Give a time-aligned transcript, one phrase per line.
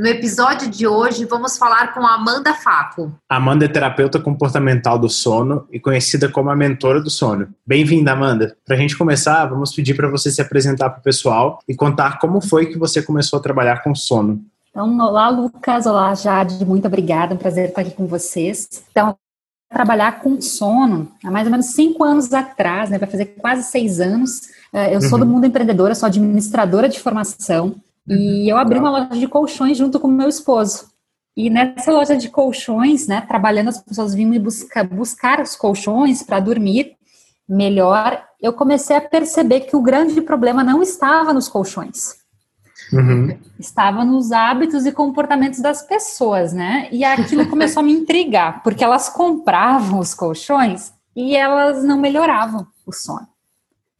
[0.00, 3.12] No episódio de hoje, vamos falar com a Amanda Faco.
[3.28, 7.48] Amanda é terapeuta comportamental do sono e conhecida como a mentora do sono.
[7.66, 8.56] Bem-vinda, Amanda.
[8.64, 12.18] Para a gente começar, vamos pedir para você se apresentar para o pessoal e contar
[12.18, 14.42] como foi que você começou a trabalhar com sono.
[14.70, 15.84] Então, olá, Lucas.
[15.84, 16.64] Olá, Jade.
[16.64, 17.34] Muito obrigada.
[17.34, 18.82] É um prazer estar aqui com vocês.
[18.90, 19.14] Então,
[19.68, 22.96] trabalhar com sono há mais ou menos cinco anos atrás, né?
[22.96, 24.48] Vai fazer quase seis anos.
[24.72, 25.26] Eh, eu sou uhum.
[25.26, 27.76] do mundo empreendedora, sou administradora de formação.
[28.10, 28.16] Uhum.
[28.16, 30.90] E eu abri uma loja de colchões junto com meu esposo.
[31.36, 36.22] E nessa loja de colchões, né, trabalhando, as pessoas vinham me buscar, buscar os colchões
[36.22, 36.96] para dormir
[37.48, 38.22] melhor.
[38.40, 42.20] Eu comecei a perceber que o grande problema não estava nos colchões.
[42.92, 43.38] Uhum.
[43.58, 46.88] Estava nos hábitos e comportamentos das pessoas, né?
[46.90, 52.66] E aquilo começou a me intrigar, porque elas compravam os colchões e elas não melhoravam
[52.84, 53.29] o sono.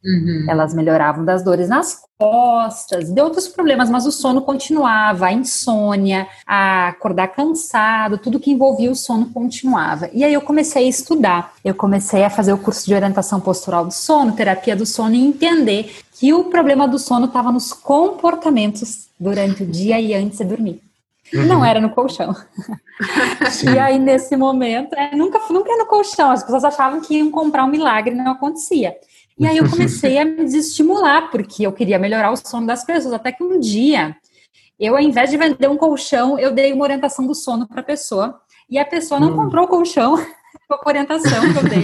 [0.03, 0.45] Uhum.
[0.49, 6.27] Elas melhoravam das dores nas costas, de outros problemas, mas o sono continuava, a insônia,
[6.45, 10.09] a acordar cansado, tudo que envolvia o sono continuava.
[10.11, 13.85] E aí eu comecei a estudar, eu comecei a fazer o curso de orientação postural
[13.85, 19.07] do sono, terapia do sono e entender que o problema do sono estava nos comportamentos
[19.19, 20.81] durante o dia e antes de dormir.
[21.33, 21.45] Uhum.
[21.45, 22.35] Não era no colchão.
[23.73, 26.31] e aí, nesse momento, é, nunca, nunca é no colchão.
[26.31, 28.95] As pessoas achavam que iam comprar um milagre, não acontecia.
[29.41, 33.11] E aí eu comecei a me desestimular, porque eu queria melhorar o sono das pessoas.
[33.11, 34.15] Até que um dia,
[34.79, 37.83] eu, ao invés de vender um colchão, eu dei uma orientação do sono para a
[37.83, 38.39] pessoa.
[38.69, 39.35] E a pessoa não hum.
[39.37, 40.15] comprou o colchão
[40.69, 41.83] com a orientação que eu dei.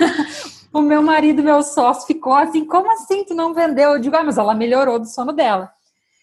[0.72, 3.90] o meu marido, meu sócio, ficou assim: como assim tu não vendeu?
[3.90, 5.70] Eu digo, ah, mas ela melhorou do sono dela.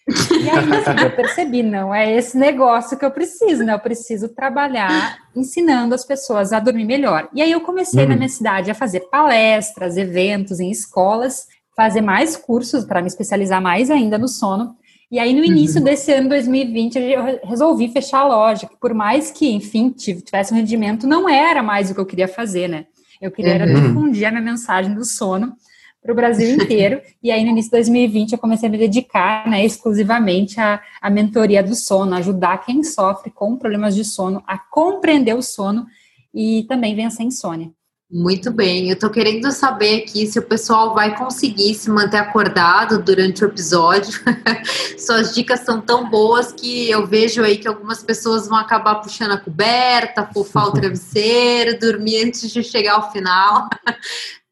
[0.08, 3.74] E aí assim, eu percebi, não, é esse negócio que eu preciso, né?
[3.74, 7.28] Eu preciso trabalhar ensinando as pessoas a dormir melhor.
[7.34, 8.10] E aí eu comecei uhum.
[8.10, 13.60] na minha cidade a fazer palestras, eventos em escolas, fazer mais cursos para me especializar
[13.60, 14.76] mais ainda no sono.
[15.10, 15.84] E aí, no início uhum.
[15.84, 20.56] desse ano 2020, eu resolvi fechar a loja, que por mais que, enfim, tivesse um
[20.56, 22.86] rendimento, não era mais o que eu queria fazer, né?
[23.22, 23.62] Eu queria uhum.
[23.62, 25.54] era difundir a minha mensagem do sono
[26.06, 27.02] para o Brasil inteiro.
[27.20, 31.10] e aí, no início de 2020, eu comecei a me dedicar né, exclusivamente à, à
[31.10, 35.86] mentoria do sono, ajudar quem sofre com problemas de sono a compreender o sono
[36.32, 37.70] e também vencer a insônia.
[38.08, 43.02] Muito bem, eu estou querendo saber aqui se o pessoal vai conseguir se manter acordado
[43.02, 44.20] durante o episódio.
[44.96, 49.32] Suas dicas são tão boas que eu vejo aí que algumas pessoas vão acabar puxando
[49.32, 53.68] a coberta, fofar o travesseiro, dormir antes de chegar ao final.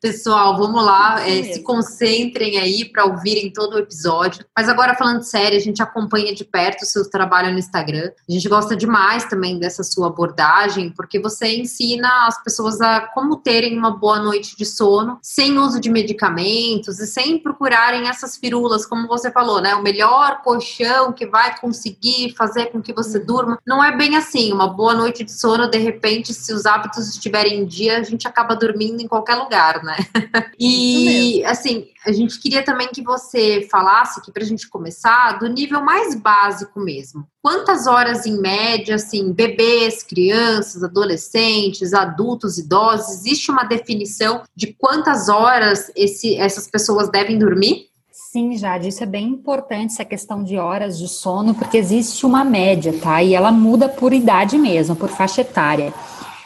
[0.04, 4.44] Pessoal, vamos lá, é, se concentrem aí para ouvirem todo o episódio.
[4.54, 8.10] Mas agora, falando sério, a gente acompanha de perto o seu trabalho no Instagram.
[8.28, 13.36] A gente gosta demais também dessa sua abordagem, porque você ensina as pessoas a como
[13.36, 18.84] terem uma boa noite de sono, sem uso de medicamentos e sem procurarem essas firulas,
[18.84, 19.74] como você falou, né?
[19.74, 23.24] O melhor colchão que vai conseguir fazer com que você uhum.
[23.24, 23.58] durma.
[23.66, 24.52] Não é bem assim.
[24.52, 28.28] Uma boa noite de sono, de repente, se os hábitos estiverem em dia, a gente
[28.28, 29.93] acaba dormindo em qualquer lugar, né?
[29.98, 30.50] Né?
[30.58, 35.48] E, assim, a gente queria também que você falasse aqui para a gente começar do
[35.48, 37.26] nível mais básico mesmo.
[37.42, 45.28] Quantas horas em média, assim, bebês, crianças, adolescentes, adultos, idosos, existe uma definição de quantas
[45.28, 47.88] horas esse, essas pessoas devem dormir?
[48.34, 52.42] Sim, Jade, isso é bem importante, essa questão de horas de sono, porque existe uma
[52.42, 53.22] média, tá?
[53.22, 55.94] E ela muda por idade mesmo, por faixa etária.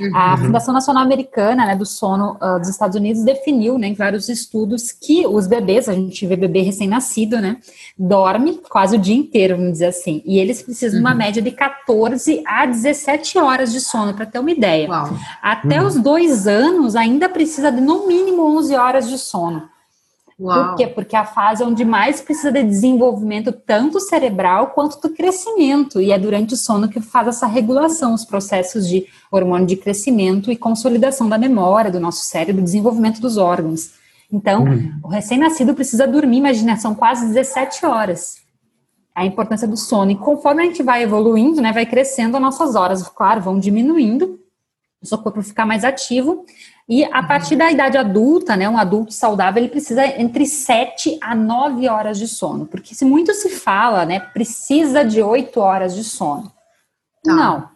[0.00, 0.16] Uhum.
[0.16, 4.28] A Fundação Nacional Americana né, do Sono uh, dos Estados Unidos definiu né, em vários
[4.28, 7.56] estudos que os bebês, a gente vê bebê recém-nascido, né,
[7.98, 11.18] dorme quase o dia inteiro, vamos dizer assim, e eles precisam de uma uhum.
[11.18, 14.88] média de 14 a 17 horas de sono, para ter uma ideia.
[14.88, 15.16] Uau.
[15.42, 15.86] Até uhum.
[15.86, 19.68] os dois anos ainda precisa de no mínimo 11 horas de sono.
[20.40, 20.68] Uau.
[20.68, 20.86] Por quê?
[20.86, 26.00] Porque a fase onde mais precisa de desenvolvimento, tanto cerebral quanto do crescimento.
[26.00, 30.52] E é durante o sono que faz essa regulação, os processos de hormônio de crescimento
[30.52, 33.98] e consolidação da memória do nosso cérebro, desenvolvimento dos órgãos.
[34.30, 35.00] Então, hum.
[35.02, 38.36] o recém-nascido precisa dormir, imagina, são quase 17 horas.
[39.14, 40.12] A importância do sono.
[40.12, 44.38] E conforme a gente vai evoluindo, né, vai crescendo, as nossas horas, claro, vão diminuindo,
[45.02, 46.44] o seu corpo ficar mais ativo,
[46.88, 51.34] e a partir da idade adulta, né, um adulto saudável, ele precisa entre 7 a
[51.34, 52.64] 9 horas de sono.
[52.64, 56.50] Porque se muito se fala, né, precisa de 8 horas de sono.
[57.22, 57.34] Tá.
[57.34, 57.68] Não,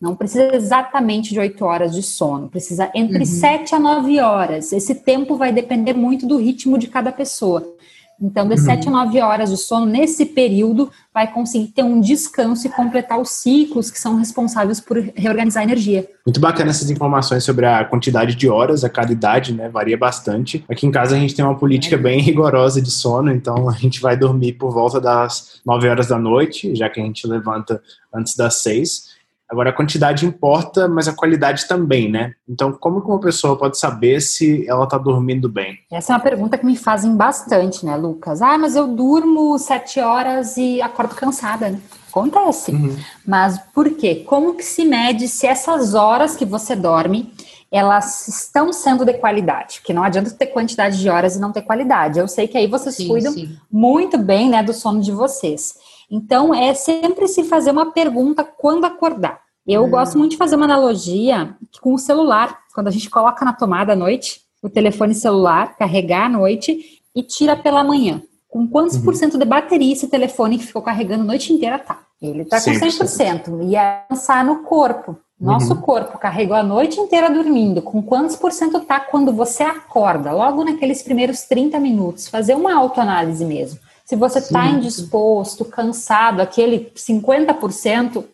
[0.00, 2.48] não precisa exatamente de 8 horas de sono.
[2.48, 3.26] Precisa entre uhum.
[3.26, 4.72] 7 a 9 horas.
[4.72, 7.76] Esse tempo vai depender muito do ritmo de cada pessoa.
[8.20, 8.58] Então, de uhum.
[8.58, 13.20] 7 a 9 horas de sono, nesse período, vai conseguir ter um descanso e completar
[13.20, 16.08] os ciclos que são responsáveis por reorganizar a energia.
[16.26, 19.68] Muito bacana essas informações sobre a quantidade de horas, a cada idade, né?
[19.68, 20.64] Varia bastante.
[20.68, 21.98] Aqui em casa a gente tem uma política é.
[21.98, 26.18] bem rigorosa de sono, então a gente vai dormir por volta das 9 horas da
[26.18, 27.80] noite, já que a gente levanta
[28.12, 29.07] antes das 6.
[29.50, 32.34] Agora, a quantidade importa, mas a qualidade também, né?
[32.46, 35.78] Então, como que uma pessoa pode saber se ela está dormindo bem?
[35.90, 38.42] Essa é uma pergunta que me fazem bastante, né, Lucas?
[38.42, 41.80] Ah, mas eu durmo sete horas e acordo cansada, né?
[42.10, 42.72] Acontece.
[42.72, 42.96] Uhum.
[43.26, 44.22] Mas por quê?
[44.26, 47.32] Como que se mede se essas horas que você dorme
[47.70, 51.62] elas estão sendo de qualidade, porque não adianta ter quantidade de horas e não ter
[51.62, 52.18] qualidade.
[52.18, 53.56] Eu sei que aí vocês sim, cuidam sim.
[53.70, 55.74] muito bem, né, do sono de vocês.
[56.10, 59.40] Então, é sempre se fazer uma pergunta quando acordar.
[59.66, 59.90] Eu hum.
[59.90, 62.58] gosto muito de fazer uma analogia com o celular.
[62.74, 67.22] Quando a gente coloca na tomada à noite, o telefone celular, carregar à noite e
[67.22, 68.22] tira pela manhã.
[68.48, 69.02] Com quantos uhum.
[69.02, 72.00] por cento de bateria esse telefone que ficou carregando a noite inteira tá?
[72.20, 73.04] Ele tá com 100%.
[73.04, 73.68] 100%.
[73.68, 75.18] E é pensar no corpo.
[75.38, 75.80] Nosso uhum.
[75.80, 77.80] corpo carregou a noite inteira dormindo.
[77.82, 80.32] Com quantos por cento tá quando você acorda?
[80.32, 82.26] Logo naqueles primeiros 30 minutos.
[82.26, 83.78] Fazer uma autoanálise mesmo.
[84.08, 88.24] Se você está indisposto, cansado, aquele 50%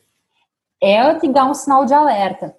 [0.81, 2.55] é ligar um sinal de alerta.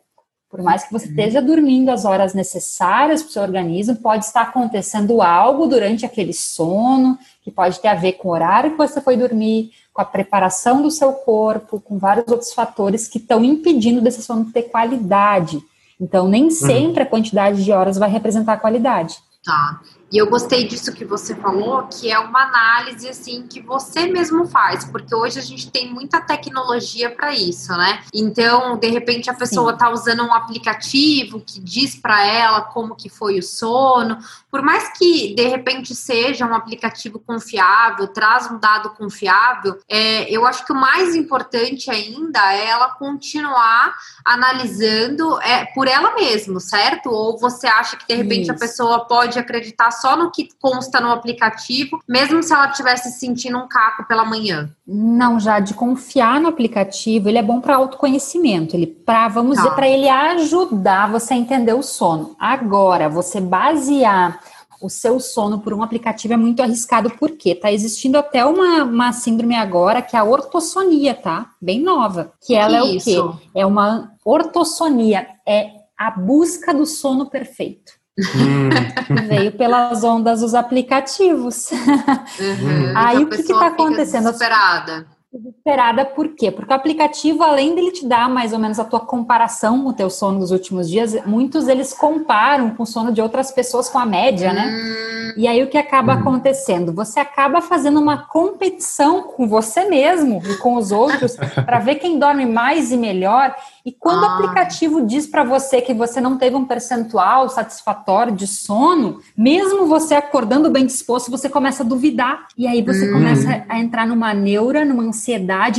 [0.49, 4.41] Por mais que você esteja dormindo as horas necessárias para o seu organismo, pode estar
[4.41, 8.99] acontecendo algo durante aquele sono, que pode ter a ver com o horário que você
[8.99, 14.01] foi dormir, com a preparação do seu corpo, com vários outros fatores que estão impedindo
[14.01, 15.63] desse sono ter qualidade.
[15.97, 16.51] Então, nem uhum.
[16.51, 19.17] sempre a quantidade de horas vai representar a qualidade.
[19.41, 19.79] Tá.
[20.11, 24.45] E eu gostei disso que você falou, que é uma análise assim que você mesmo
[24.45, 28.03] faz, porque hoje a gente tem muita tecnologia para isso, né?
[28.13, 33.09] Então, de repente a pessoa está usando um aplicativo que diz para ela como que
[33.09, 34.17] foi o sono,
[34.51, 40.45] por mais que de repente seja um aplicativo confiável, traz um dado confiável, é, eu
[40.45, 47.09] acho que o mais importante ainda é ela continuar analisando é, por ela mesma, certo?
[47.09, 48.51] Ou você acha que de repente isso.
[48.51, 53.57] a pessoa pode acreditar só no que consta no aplicativo, mesmo se ela estivesse sentindo
[53.57, 54.69] um caco pela manhã?
[54.85, 59.63] Não, já de confiar no aplicativo, ele é bom para autoconhecimento, ele para vamos tá.
[59.63, 62.35] dizer para ele ajudar você a entender o sono.
[62.39, 64.39] Agora, você basear
[64.79, 69.11] o seu sono por um aplicativo é muito arriscado, porque tá existindo até uma, uma
[69.11, 71.49] síndrome agora que é a ortossonia, tá?
[71.59, 72.31] Bem nova.
[72.45, 73.25] Que ela que é isso?
[73.25, 73.47] o quê?
[73.55, 77.93] É uma ortossonia, é a busca do sono perfeito.
[78.17, 78.69] Hum.
[79.27, 81.71] Veio pelas ondas dos aplicativos.
[81.71, 82.93] Uhum.
[82.95, 84.25] Aí o que está acontecendo?
[84.25, 85.14] Desesperada.
[85.35, 86.49] Desesperada por quê?
[86.49, 89.93] Porque o aplicativo, além dele te dar mais ou menos a tua comparação com o
[89.93, 93.99] teu sono dos últimos dias, muitos eles comparam com o sono de outras pessoas com
[93.99, 94.67] a média, né?
[94.67, 95.33] Hum.
[95.35, 96.19] E aí o que acaba hum.
[96.19, 96.93] acontecendo?
[96.93, 101.35] Você acaba fazendo uma competição com você mesmo e com os outros
[101.65, 103.53] para ver quem dorme mais e melhor.
[103.85, 104.27] E quando ah.
[104.27, 109.85] o aplicativo diz para você que você não teve um percentual satisfatório de sono, mesmo
[109.85, 112.47] você acordando bem disposto, você começa a duvidar.
[112.57, 113.13] E aí você hum.
[113.13, 115.24] começa a entrar numa neura, numa ansiedade,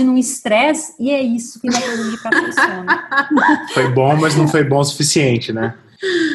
[0.04, 3.68] num estresse, e é isso que vai prejudicar o sono.
[3.72, 5.74] Foi bom, mas não foi bom o suficiente, né?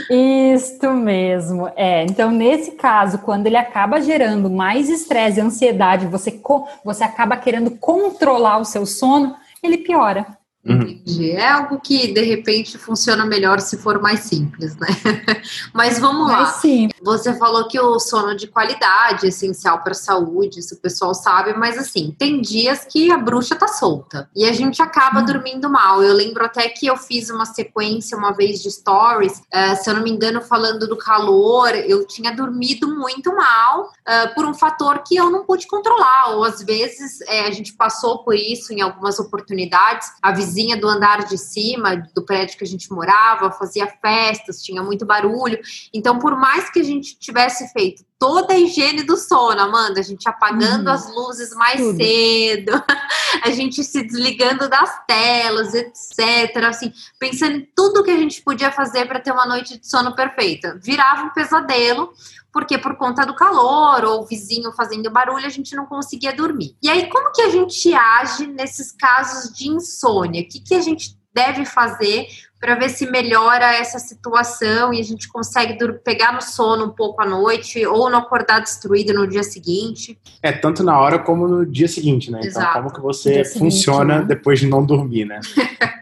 [0.10, 2.04] Isto mesmo, é.
[2.04, 6.40] Então, nesse caso, quando ele acaba gerando mais estresse e ansiedade, você,
[6.84, 10.26] você acaba querendo controlar o seu sono, ele piora.
[10.64, 10.82] Uhum.
[10.82, 11.32] Entendi.
[11.32, 14.88] É algo que de repente funciona melhor se for mais simples, né?
[15.74, 16.46] Mas vamos lá.
[16.46, 16.90] Sim.
[17.02, 21.16] Você falou que o sono de qualidade é essencial para a saúde, isso o pessoal
[21.16, 25.26] sabe, mas assim, tem dias que a bruxa tá solta e a gente acaba uhum.
[25.26, 26.04] dormindo mal.
[26.04, 29.96] Eu lembro até que eu fiz uma sequência uma vez de stories, uh, se eu
[29.96, 35.02] não me engano, falando do calor, eu tinha dormido muito mal uh, por um fator
[35.04, 38.82] que eu não pude controlar, ou às vezes é, a gente passou por isso em
[38.82, 40.10] algumas oportunidades.
[40.22, 44.84] A vizinha do andar de cima, do prédio que a gente morava, fazia festas, tinha
[44.84, 45.60] muito barulho.
[45.94, 50.04] Então, por mais que a gente tivesse feito toda a higiene do sono, Amanda, a
[50.04, 50.94] gente apagando uhum.
[50.94, 51.98] as luzes mais Tudo.
[51.98, 52.72] cedo,
[53.42, 56.56] a gente se desligando das telas, etc.
[56.68, 60.16] Assim, pensando em tudo que a gente podia fazer para ter uma noite de sono
[60.16, 60.80] perfeita.
[60.84, 62.14] Virava um pesadelo
[62.54, 66.76] porque por conta do calor ou o vizinho fazendo barulho, a gente não conseguia dormir.
[66.84, 70.44] E aí, como que a gente age nesses casos de insônia?
[70.44, 72.28] O que, que a gente deve fazer
[72.60, 77.22] para ver se melhora essa situação e a gente consegue pegar no sono um pouco
[77.22, 80.20] à noite ou não acordar destruído no dia seguinte.
[80.44, 82.38] É, tanto na hora como no dia seguinte, né?
[82.38, 82.70] Então, Exato.
[82.70, 84.36] Então, como que você funciona seguinte, né?
[84.36, 85.40] depois de não dormir, né?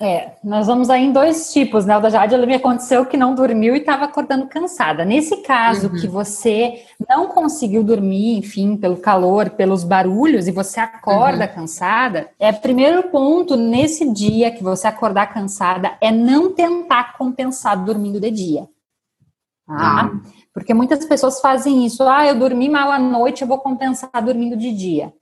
[0.00, 1.96] É, nós vamos aí em dois tipos, né?
[1.98, 5.04] O da Jade, ela me aconteceu que não dormiu e estava acordando cansada.
[5.04, 6.00] Nesse caso, uhum.
[6.00, 11.52] que você não conseguiu dormir, enfim, pelo calor, pelos barulhos, e você acorda uhum.
[11.52, 18.20] cansada, é primeiro ponto nesse dia que você acordar cansada é não tentar compensar dormindo
[18.20, 18.68] de dia.
[19.66, 20.10] Tá?
[20.12, 20.22] Uhum.
[20.54, 22.04] Porque muitas pessoas fazem isso.
[22.04, 25.12] Ah, eu dormi mal à noite, eu vou compensar dormindo de dia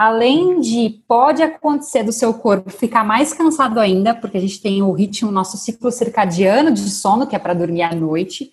[0.00, 4.82] além de pode acontecer do seu corpo ficar mais cansado ainda, porque a gente tem
[4.82, 8.50] o ritmo, nosso ciclo circadiano de sono, que é para dormir à noite.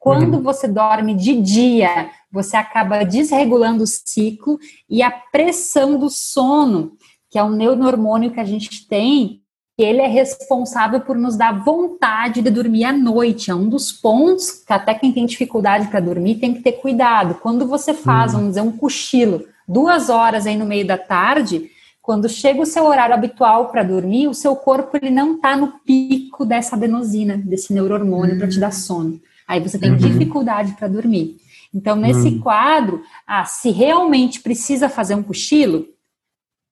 [0.00, 0.42] Quando uhum.
[0.42, 6.94] você dorme de dia, você acaba desregulando o ciclo e a pressão do sono,
[7.30, 9.42] que é um neurohormônio que a gente tem,
[9.78, 13.48] ele é responsável por nos dar vontade de dormir à noite.
[13.48, 17.36] É um dos pontos que até quem tem dificuldade para dormir tem que ter cuidado.
[17.36, 18.40] Quando você faz, uhum.
[18.40, 21.70] vamos dizer, um cochilo duas horas aí no meio da tarde,
[22.02, 25.72] quando chega o seu horário habitual para dormir, o seu corpo ele não está no
[25.84, 28.38] pico dessa adenosina, desse neurohormônio uhum.
[28.38, 29.20] para te dar sono.
[29.46, 29.96] Aí você tem uhum.
[29.96, 31.36] dificuldade para dormir.
[31.72, 32.40] Então, nesse uhum.
[32.40, 35.86] quadro, ah, se realmente precisa fazer um cochilo,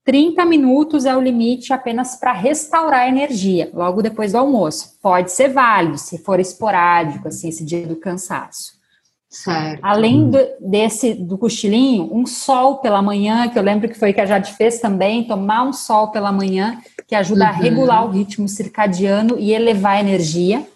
[0.04, 4.98] 30 minutos é o limite apenas para restaurar a energia, logo depois do almoço.
[5.02, 8.77] Pode ser válido, se for esporádico, assim, esse dia do cansaço.
[9.30, 9.80] Certo.
[9.82, 14.20] Além do, desse do cochilinho, um sol pela manhã, que eu lembro que foi que
[14.20, 17.50] a Jade fez também, tomar um sol pela manhã, que ajuda uhum.
[17.50, 20.66] a regular o ritmo circadiano e elevar a energia.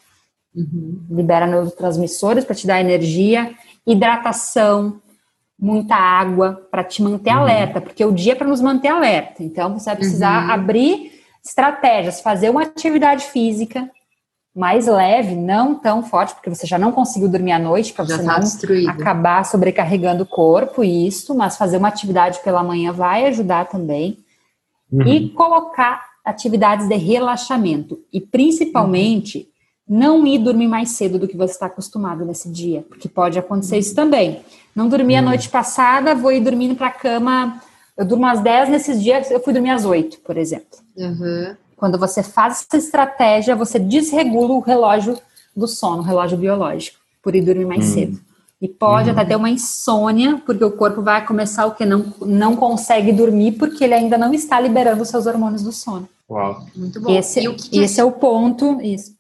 [0.55, 1.03] Uhum.
[1.11, 3.51] Libera neurotransmissores para te dar energia,
[3.87, 5.01] hidratação,
[5.59, 7.41] muita água para te manter uhum.
[7.41, 9.43] alerta, porque o dia é para nos manter alerta.
[9.43, 10.51] Então você vai precisar uhum.
[10.51, 13.91] abrir estratégias, fazer uma atividade física
[14.55, 18.19] mais leve, não tão forte, porque você já não conseguiu dormir à noite, para você
[18.19, 18.91] tá não destruído.
[18.91, 24.19] acabar sobrecarregando o corpo, isso, mas fazer uma atividade pela manhã vai ajudar também.
[24.91, 25.09] Uhum.
[25.09, 27.99] E colocar atividades de relaxamento.
[28.13, 29.49] E principalmente,
[29.89, 29.99] uhum.
[29.99, 33.79] não ir dormir mais cedo do que você está acostumado nesse dia, porque pode acontecer
[33.79, 34.43] isso também.
[34.77, 35.29] Não dormi a uhum.
[35.29, 37.59] noite passada, vou ir dormindo para a cama.
[37.97, 40.79] Eu durmo às 10 nesses dias, eu fui dormir às 8, por exemplo.
[40.95, 41.57] Uhum.
[41.83, 45.19] Quando você faz essa estratégia, você desregula o relógio
[45.57, 47.93] do sono, o relógio biológico, por ir dormir mais hum.
[47.93, 48.21] cedo.
[48.61, 49.13] E pode hum.
[49.13, 51.85] até ter uma insônia, porque o corpo vai começar o que?
[51.85, 56.09] Não, não consegue dormir, porque ele ainda não está liberando os seus hormônios do sono.
[56.31, 56.65] Uau.
[56.77, 57.11] Muito bom.
[57.19, 58.81] Esse, que que esse é o ponto.
[58.81, 59.17] Isso.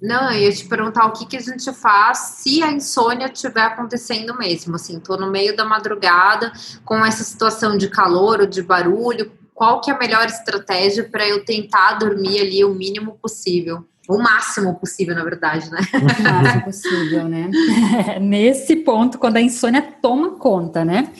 [0.00, 3.64] Não, eu ia te perguntar o que, que a gente faz se a insônia estiver
[3.64, 4.74] acontecendo mesmo.
[4.76, 6.50] Assim, tô no meio da madrugada
[6.82, 9.30] com essa situação de calor ou de barulho
[9.60, 13.84] qual que é a melhor estratégia para eu tentar dormir ali o mínimo possível.
[14.08, 15.80] O máximo possível, na verdade, né?
[16.00, 17.50] O máximo possível, né?
[18.22, 21.12] Nesse ponto, quando a insônia toma conta, né?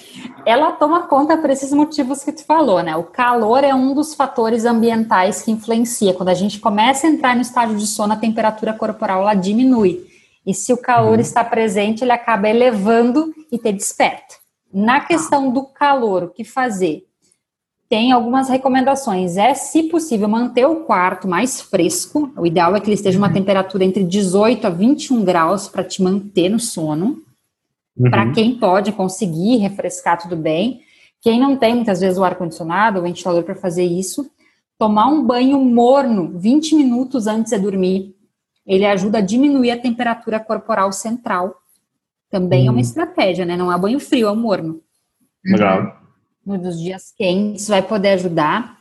[0.47, 2.97] Ela toma conta por esses motivos que tu falou, né?
[2.97, 6.15] O calor é um dos fatores ambientais que influencia.
[6.15, 10.07] Quando a gente começa a entrar no estágio de sono, a temperatura corporal ela diminui.
[10.47, 11.21] E se o calor uhum.
[11.21, 14.37] está presente, ele acaba elevando e te desperta.
[14.73, 17.10] Na questão do calor, o que fazer?
[17.91, 19.37] Tem algumas recomendações.
[19.37, 22.33] É, se possível, manter o quarto mais fresco.
[22.37, 23.35] O ideal é que ele esteja uma uhum.
[23.35, 27.21] temperatura entre 18 a 21 graus para te manter no sono.
[27.99, 28.09] Uhum.
[28.09, 30.83] Para quem pode conseguir refrescar, tudo bem.
[31.21, 34.31] Quem não tem, muitas vezes, o ar-condicionado, o ventilador para fazer isso,
[34.79, 38.15] tomar um banho morno 20 minutos antes de dormir.
[38.65, 41.57] Ele ajuda a diminuir a temperatura corporal central.
[42.31, 42.67] Também uhum.
[42.67, 42.81] é uma uhum.
[42.83, 43.57] estratégia, né?
[43.57, 44.81] Não é banho frio, é morno.
[45.45, 46.00] Legal
[46.45, 48.79] nos dias quentes, vai poder ajudar.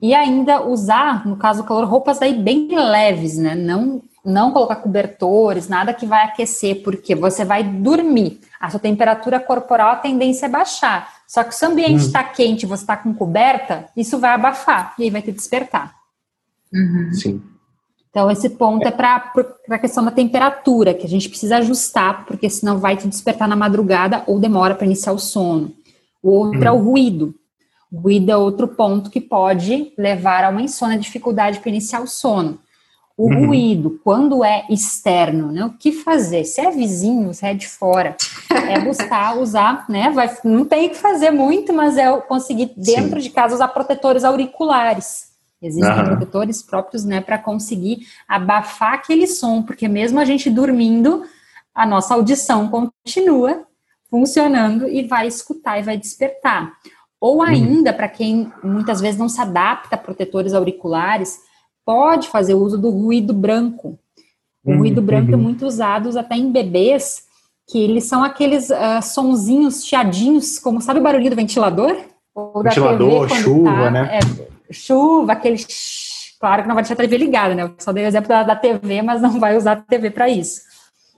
[0.00, 3.54] E ainda usar, no caso do calor, roupas daí bem leves, né?
[3.54, 8.40] Não, não colocar cobertores, nada que vai aquecer, porque você vai dormir.
[8.60, 11.12] A sua temperatura corporal, a tendência é baixar.
[11.26, 12.32] Só que se o ambiente está hum.
[12.34, 15.94] quente e você está com coberta, isso vai abafar e aí vai te despertar.
[16.72, 17.12] Uhum.
[17.12, 17.42] Sim.
[18.10, 19.32] Então, esse ponto é, é para
[19.70, 23.54] a questão da temperatura, que a gente precisa ajustar, porque senão vai te despertar na
[23.54, 25.72] madrugada ou demora para iniciar o sono.
[26.28, 26.64] O outro hum.
[26.64, 26.90] é o uhum.
[26.90, 27.34] ruído.
[27.90, 32.06] O ruído é outro ponto que pode levar a uma insônia, dificuldade para iniciar o
[32.06, 32.58] sono.
[33.16, 33.46] O uhum.
[33.46, 35.64] ruído, quando é externo, né?
[35.64, 36.44] O que fazer?
[36.44, 38.14] Se é vizinho, se é de fora,
[38.50, 40.10] é buscar usar, né?
[40.10, 43.28] Vai, não tem o que fazer muito, mas é conseguir dentro Sim.
[43.28, 45.28] de casa usar protetores auriculares.
[45.62, 46.04] Existem uhum.
[46.04, 51.24] protetores próprios, né, para conseguir abafar aquele som, porque mesmo a gente dormindo,
[51.74, 53.66] a nossa audição continua
[54.10, 56.72] funcionando e vai escutar e vai despertar.
[57.20, 57.42] Ou uhum.
[57.42, 61.38] ainda, para quem muitas vezes não se adapta a protetores auriculares,
[61.84, 63.98] pode fazer uso do ruído branco.
[64.64, 64.78] O uhum.
[64.78, 67.24] ruído branco é muito usado até em bebês,
[67.68, 71.96] que eles são aqueles uh, sonzinhos chiadinhos, como sabe o barulhinho do ventilador?
[72.34, 74.18] Ou ventilador, TV, chuva, tá, né?
[74.18, 76.08] É, chuva, aquele shh,
[76.40, 77.64] Claro que não vai deixar a TV ligada, né?
[77.64, 80.28] Eu só dei o exemplo da, da TV, mas não vai usar a TV para
[80.28, 80.60] isso.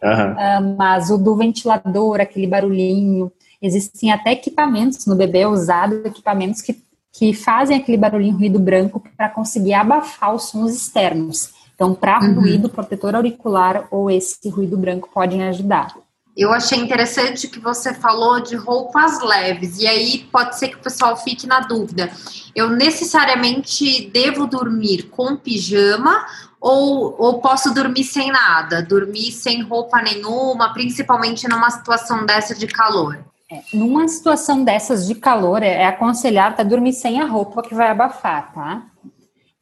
[0.02, 0.32] Uhum.
[0.32, 3.30] Uh, mas o do ventilador, aquele barulhinho,
[3.60, 9.28] existem até equipamentos no bebê usado, equipamentos que, que fazem aquele barulhinho ruído branco para
[9.28, 11.52] conseguir abafar os sons externos.
[11.74, 12.40] Então, para uhum.
[12.40, 15.94] ruído, protetor auricular ou esse ruído branco podem ajudar.
[16.36, 20.80] Eu achei interessante que você falou de roupas leves, e aí pode ser que o
[20.80, 22.10] pessoal fique na dúvida.
[22.54, 26.24] Eu necessariamente devo dormir com pijama
[26.60, 28.82] ou, ou posso dormir sem nada?
[28.82, 33.18] Dormir sem roupa nenhuma, principalmente numa situação dessa de calor?
[33.50, 37.74] É, numa situação dessas de calor, é, é aconselhar até dormir sem a roupa que
[37.74, 38.82] vai abafar, tá?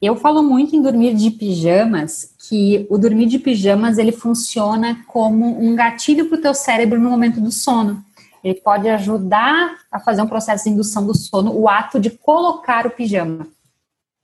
[0.00, 5.60] Eu falo muito em dormir de pijamas, que o dormir de pijamas ele funciona como
[5.60, 8.04] um gatilho para o teu cérebro no momento do sono.
[8.44, 12.86] Ele pode ajudar a fazer um processo de indução do sono, o ato de colocar
[12.86, 13.48] o pijama.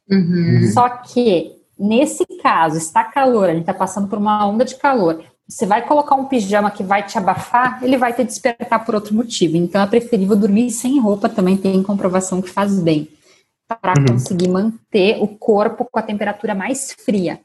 [0.09, 0.71] Uhum.
[0.73, 5.23] Só que, nesse caso, está calor, a gente está passando por uma onda de calor,
[5.47, 9.15] você vai colocar um pijama que vai te abafar, ele vai te despertar por outro
[9.15, 9.57] motivo.
[9.57, 13.09] Então é preferível dormir sem roupa, também tem comprovação que faz bem
[13.69, 14.07] para uhum.
[14.13, 17.41] conseguir manter o corpo com a temperatura mais fria.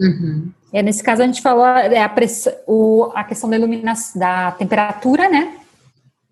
[0.00, 0.50] Uhum.
[0.72, 4.52] É, nesse caso, a gente falou é, a, press, o, a questão da iluminação, da
[4.52, 5.56] temperatura, né?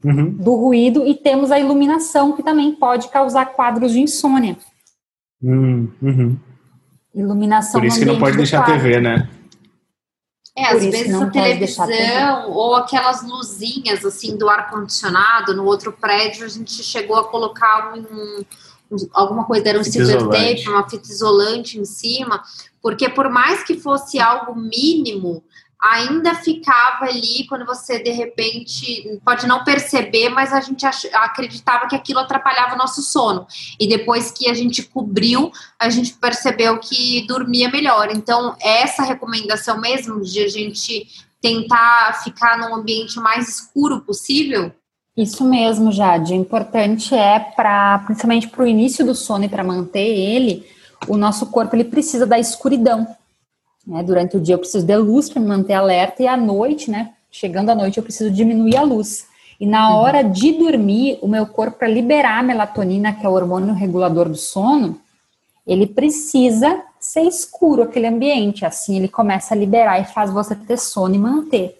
[0.05, 0.31] Uhum.
[0.31, 4.57] Do ruído, e temos a iluminação, que também pode causar quadros de insônia.
[5.43, 6.37] Hum, uhum.
[7.17, 9.29] Iluminação Por isso que não pode deixar a TV, né?
[10.57, 16.47] É, às vezes a televisão ou aquelas luzinhas assim do ar condicionado no outro prédio
[16.47, 18.43] a gente chegou a colocar um,
[19.13, 22.43] alguma coisa, era um silver tape, uma fita isolante em cima,
[22.81, 25.43] porque por mais que fosse algo mínimo,
[25.81, 31.95] ainda ficava ali quando você de repente pode não perceber, mas a gente acreditava que
[31.95, 33.47] aquilo atrapalhava o nosso sono.
[33.79, 38.11] E depois que a gente cobriu, a gente percebeu que dormia melhor.
[38.11, 41.07] Então, essa recomendação mesmo de a gente
[41.41, 44.73] tentar ficar num ambiente mais escuro possível,
[45.17, 46.35] isso mesmo, Jade.
[46.35, 50.67] O importante é para, principalmente para o início do sono e para manter ele,
[51.09, 53.07] o nosso corpo ele precisa da escuridão.
[53.87, 54.03] Né?
[54.03, 57.13] Durante o dia eu preciso de luz para me manter alerta e à noite, né?
[57.31, 59.27] Chegando à noite eu preciso diminuir a luz.
[59.61, 59.97] E na uhum.
[59.97, 64.29] hora de dormir, o meu corpo para liberar a melatonina, que é o hormônio regulador
[64.29, 64.99] do sono,
[65.67, 68.67] ele precisa ser escuro aquele ambiente.
[68.67, 71.79] Assim ele começa a liberar e faz você ter sono e manter.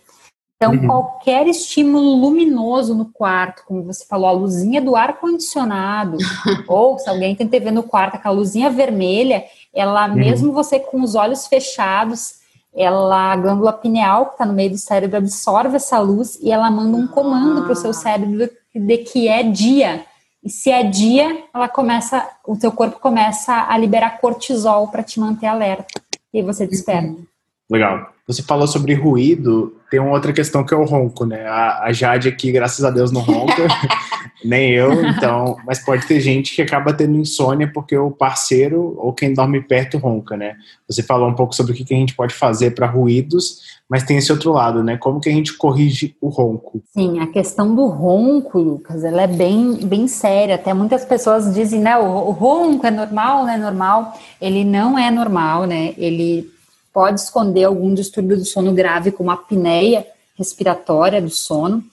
[0.57, 0.87] Então, uhum.
[0.87, 6.17] qualquer estímulo luminoso no quarto, como você falou, a luzinha do ar-condicionado,
[6.67, 9.45] ou se alguém tem TV no quarto, aquela luzinha vermelha,
[9.77, 10.15] ela, uhum.
[10.15, 12.41] mesmo você com os olhos fechados,
[12.75, 16.71] ela, a glândula pineal, que está no meio do cérebro, absorve essa luz e ela
[16.71, 20.05] manda um comando para o seu cérebro de que é dia.
[20.43, 25.21] E se é dia, ela começa, o teu corpo começa a liberar cortisol para te
[25.21, 26.01] manter alerta.
[26.33, 27.09] E você desperta.
[27.09, 27.27] Uhum.
[27.71, 28.16] Legal.
[28.27, 31.47] Você falou sobre ruído, tem uma outra questão que é o ronco, né?
[31.47, 33.69] A, a Jade aqui, graças a Deus, não ronca,
[34.45, 39.13] nem eu, então, mas pode ter gente que acaba tendo insônia porque o parceiro ou
[39.13, 40.57] quem dorme perto ronca, né?
[40.89, 44.03] Você falou um pouco sobre o que, que a gente pode fazer para ruídos, mas
[44.03, 44.97] tem esse outro lado, né?
[44.97, 46.83] Como que a gente corrige o ronco?
[46.93, 50.57] Sim, a questão do ronco, Lucas, ela é bem, bem séria.
[50.57, 51.97] Até muitas pessoas dizem, né?
[51.97, 53.57] O, o ronco é normal, né?
[53.57, 54.19] Normal.
[54.41, 55.95] Ele não é normal, né?
[55.97, 56.56] Ele
[56.97, 61.85] pode esconder algum distúrbio do sono grave, como a apneia respiratória do sono,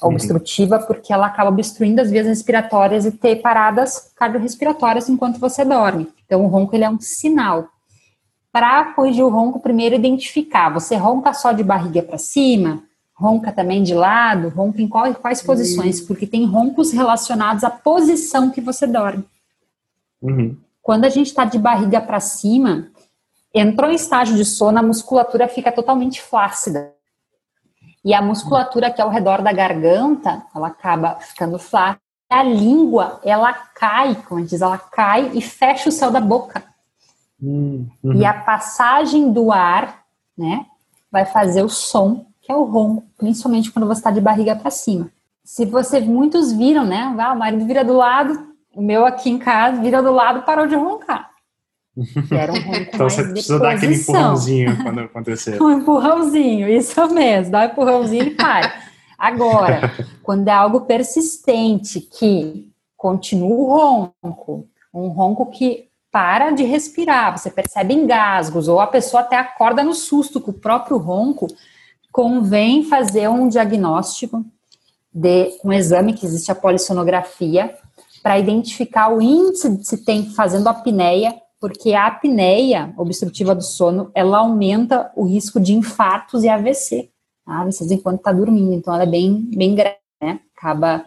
[0.00, 0.10] uhum.
[0.10, 6.06] obstrutiva, porque ela acaba obstruindo as vias respiratórias e ter paradas cardiorrespiratórias enquanto você dorme.
[6.24, 7.70] Então, o ronco ele é um sinal.
[8.52, 10.72] Para corrigir o ronco, primeiro identificar.
[10.72, 12.84] Você ronca só de barriga para cima?
[13.14, 14.50] Ronca também de lado?
[14.50, 15.98] Ronca em qual, quais posições?
[15.98, 16.06] Uhum.
[16.06, 19.24] Porque tem roncos relacionados à posição que você dorme.
[20.22, 20.56] Uhum.
[20.80, 22.92] Quando a gente está de barriga para cima,
[23.58, 26.92] entrou em estágio de sono, a musculatura fica totalmente flácida.
[28.04, 32.00] E a musculatura que é ao redor da garganta, ela acaba ficando flácida.
[32.30, 36.20] A língua, ela cai, como a gente diz, ela cai e fecha o céu da
[36.20, 36.64] boca.
[37.40, 37.88] Uhum.
[38.14, 40.04] E a passagem do ar,
[40.36, 40.66] né,
[41.10, 44.70] vai fazer o som, que é o ronco, principalmente quando você está de barriga para
[44.70, 45.10] cima.
[45.42, 49.38] Se você, muitos viram, né, ah, o marido vira do lado, o meu aqui em
[49.38, 51.30] casa vira do lado, parou de roncar.
[52.30, 55.62] Era um ronco então você precisa dar aquele empurrãozinho quando acontecer.
[55.62, 58.72] um empurrãozinho, isso mesmo, dá um empurrãozinho e para.
[59.18, 67.36] Agora, quando é algo persistente que continua o ronco, um ronco que para de respirar,
[67.36, 71.46] você percebe engasgos, ou a pessoa até acorda no susto com o próprio ronco,
[72.10, 74.44] convém fazer um diagnóstico
[75.12, 77.74] de um exame que existe a polissonografia
[78.22, 84.10] para identificar o índice de se tem fazendo apneia Porque a apneia obstrutiva do sono,
[84.14, 87.10] ela aumenta o risco de infartos e AVC.
[87.44, 87.60] Tá?
[87.60, 90.40] AVCs enquanto está dormindo, então ela é bem, bem grave, né?
[90.56, 91.04] Acaba,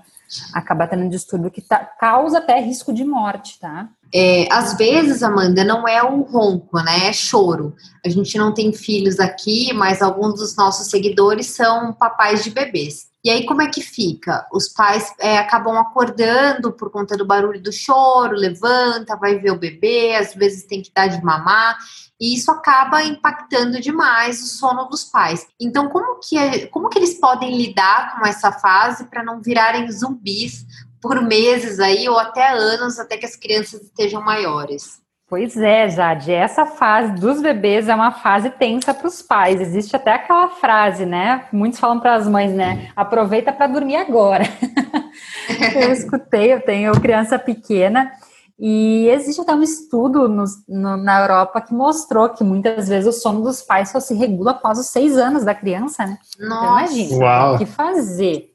[0.54, 3.90] acaba tendo um distúrbio que tá, causa até risco de morte, tá?
[4.14, 7.08] É, às vezes, Amanda, não é um ronco, né?
[7.08, 7.76] É choro.
[8.04, 13.10] A gente não tem filhos aqui, mas alguns dos nossos seguidores são papais de bebês.
[13.24, 14.48] E aí, como é que fica?
[14.52, 19.60] Os pais é, acabam acordando por conta do barulho do choro, levanta, vai ver o
[19.60, 21.78] bebê, às vezes tem que dar de mamar,
[22.20, 25.46] e isso acaba impactando demais o sono dos pais.
[25.60, 29.92] Então, como que, é, como que eles podem lidar com essa fase para não virarem
[29.92, 30.66] zumbis
[31.02, 35.00] por meses aí, ou até anos, até que as crianças estejam maiores?
[35.30, 39.62] Pois é, Jade, essa fase dos bebês é uma fase tensa para os pais.
[39.62, 41.46] Existe até aquela frase, né?
[41.54, 42.92] Muitos falam para as mães, né?
[42.96, 44.44] Aproveita para dormir agora.
[45.76, 48.12] eu escutei, eu tenho criança pequena
[48.58, 53.18] e existe até um estudo no, no, na Europa que mostrou que muitas vezes o
[53.18, 56.18] sono dos pais só se regula após os seis anos da criança, né?
[56.40, 56.92] Nossa.
[56.92, 58.50] Então, imagina, o que fazer?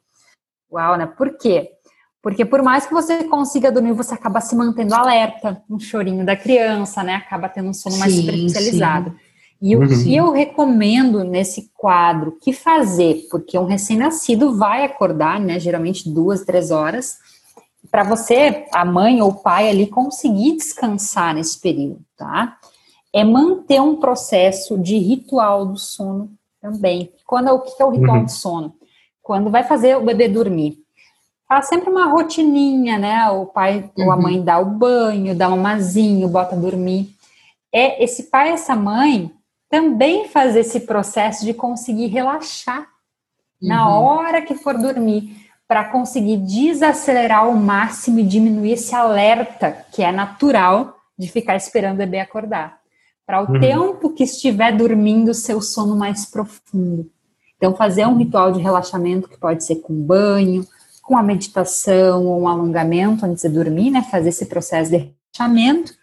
[0.73, 1.07] Uau, né?
[1.07, 1.71] Por quê?
[2.25, 6.35] Porque por mais que você consiga dormir, você acaba se mantendo alerta, um chorinho da
[6.35, 7.17] criança, né?
[7.17, 9.11] Acaba tendo um sono mais superficializado.
[9.11, 9.17] Sim.
[9.61, 13.27] E o que eu recomendo nesse quadro, que fazer?
[13.31, 15.61] Porque um recém-nascido vai acordar, né?
[15.61, 17.19] Geralmente duas, três horas,
[17.91, 22.57] para você, a mãe ou o pai ali, conseguir descansar nesse período, tá?
[23.13, 27.13] É manter um processo de ritual do sono também.
[27.27, 28.25] Quando, o que é o ritual uhum.
[28.25, 28.75] do sono?
[29.23, 30.84] Quando vai fazer o bebê dormir
[31.55, 33.31] faz sempre uma rotininha, né?
[33.31, 34.07] O pai uhum.
[34.07, 37.15] ou a mãe dá o banho, dá um mazinho, bota dormir.
[37.73, 39.31] É esse pai, essa mãe
[39.71, 42.81] também faz esse processo de conseguir relaxar
[43.63, 43.69] uhum.
[43.69, 45.37] na hora que for dormir,
[45.69, 51.95] para conseguir desacelerar ao máximo e diminuir esse alerta que é natural de ficar esperando
[51.95, 52.81] o bebê acordar.
[53.25, 53.61] Para o uhum.
[53.61, 57.09] tempo que estiver dormindo, seu sono mais profundo.
[57.57, 60.67] Então, fazer um ritual de relaxamento que pode ser com banho,
[61.05, 64.03] com a meditação ou um alongamento antes de dormir, né?
[64.11, 65.95] Fazer esse processo de relaxamento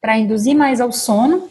[0.00, 1.48] para induzir mais ao sono.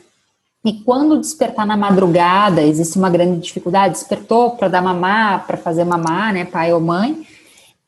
[0.64, 5.84] E quando despertar na madrugada, existe uma grande dificuldade, despertou para dar mamar, para fazer
[5.84, 7.26] mamar, né, pai ou mãe,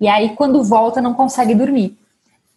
[0.01, 1.95] e aí quando volta não consegue dormir.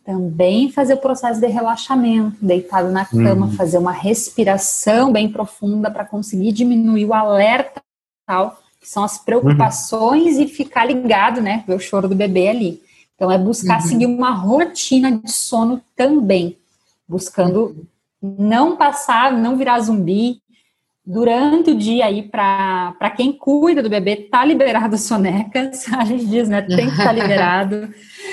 [0.06, 3.52] Também fazer o processo de relaxamento, deitado na cama, uhum.
[3.52, 7.82] fazer uma respiração bem profunda para conseguir diminuir o alerta
[8.26, 10.42] tal que são as preocupações uhum.
[10.42, 11.64] e ficar ligado, né?
[11.66, 12.80] Ver o choro do bebê ali.
[13.16, 13.88] Então, é buscar uhum.
[13.88, 16.56] seguir uma rotina de sono também,
[17.08, 17.84] buscando
[18.22, 20.40] não passar, não virar zumbi.
[21.04, 26.48] Durante o dia aí, para quem cuida do bebê, tá liberado sonecas, a gente diz,
[26.48, 26.62] né?
[26.62, 27.88] Tem que estar tá liberado.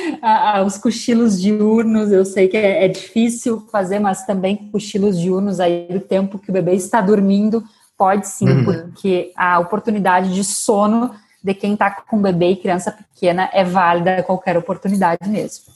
[0.68, 5.88] os cochilos diurnos, eu sei que é, é difícil fazer, mas também cochilos diurnos aí
[5.90, 7.64] do tempo que o bebê está dormindo,
[8.04, 8.66] Pode sim, uhum.
[8.66, 14.18] porque a oportunidade de sono de quem está com bebê e criança pequena é válida
[14.18, 15.72] a qualquer oportunidade mesmo.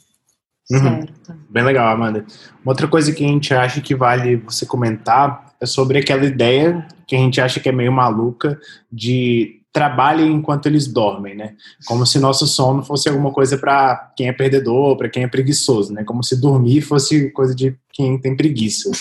[0.70, 0.78] Uhum.
[0.78, 1.36] Certo.
[1.50, 2.26] Bem legal, Amanda.
[2.62, 6.86] Uma outra coisa que a gente acha que vale você comentar é sobre aquela ideia
[7.08, 8.60] que a gente acha que é meio maluca
[8.92, 11.54] de trabalhem enquanto eles dormem, né?
[11.86, 15.94] Como se nosso sono fosse alguma coisa para quem é perdedor, para quem é preguiçoso,
[15.94, 16.04] né?
[16.04, 18.92] Como se dormir fosse coisa de quem tem preguiça.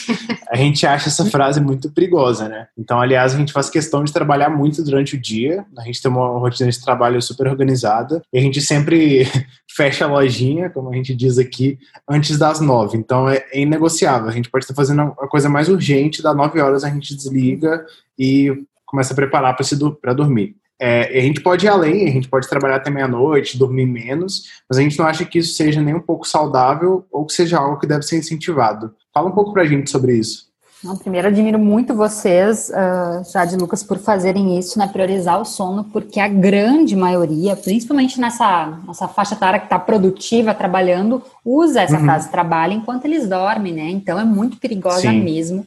[0.50, 2.66] A gente acha essa frase muito perigosa, né?
[2.78, 5.66] Então, aliás, a gente faz questão de trabalhar muito durante o dia.
[5.76, 9.26] A gente tem uma rotina de trabalho super organizada e a gente sempre
[9.68, 11.78] fecha a lojinha, como a gente diz aqui,
[12.08, 12.96] antes das nove.
[12.96, 14.30] Então, é, é inegociável.
[14.30, 17.84] A gente pode estar fazendo a coisa mais urgente, das nove horas a gente desliga
[18.18, 19.54] e começa a preparar
[20.00, 20.56] para dormir.
[20.80, 24.78] É, a gente pode ir além, a gente pode trabalhar até meia-noite, dormir menos, mas
[24.78, 27.78] a gente não acha que isso seja nem um pouco saudável ou que seja algo
[27.78, 28.94] que deve ser incentivado.
[29.12, 30.46] Fala um pouco pra gente sobre isso.
[30.84, 35.84] Não, primeiro, admiro muito vocês, uh, Jade Lucas, por fazerem isso, né, priorizar o sono,
[35.84, 41.96] porque a grande maioria, principalmente nessa, nessa faixa etária que está produtiva, trabalhando, usa essa
[41.96, 42.04] uhum.
[42.04, 43.88] frase trabalha enquanto eles dormem, né?
[43.88, 45.22] Então é muito perigosa Sim.
[45.22, 45.66] mesmo,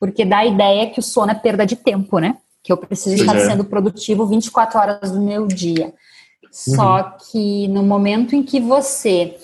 [0.00, 2.36] porque dá a ideia que o sono é perda de tempo, né?
[2.62, 3.46] Que eu preciso estar é.
[3.46, 5.86] sendo produtivo 24 horas do meu dia.
[5.86, 5.92] Uhum.
[6.50, 9.36] Só que no momento em que você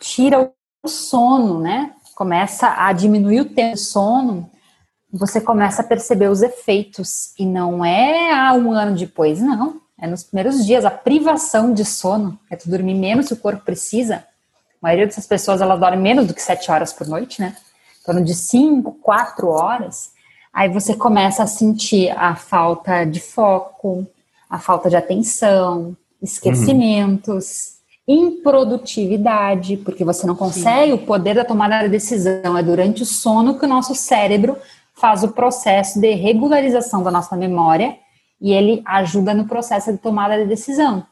[0.00, 1.92] tira o sono, né?
[2.14, 4.50] Começa a diminuir o tempo de sono,
[5.12, 7.32] você começa a perceber os efeitos.
[7.38, 9.80] E não é há um ano depois, não.
[10.00, 10.84] É nos primeiros dias.
[10.84, 14.16] A privação de sono, é tu dormir menos que o corpo precisa.
[14.16, 14.22] A
[14.82, 17.56] maioria dessas pessoas, elas dormem menos do que 7 horas por noite, né?
[18.00, 20.12] Em torno de 5, 4 horas.
[20.52, 24.06] Aí você começa a sentir a falta de foco,
[24.50, 27.80] a falta de atenção, esquecimentos.
[28.06, 28.32] Uhum.
[28.36, 30.92] improdutividade, porque você não consegue, Sim.
[30.92, 34.56] o poder da tomada da decisão é durante o sono que o nosso cérebro
[34.92, 37.96] faz o processo de regularização da nossa memória
[38.40, 41.06] e ele ajuda no processo de tomada de decisão.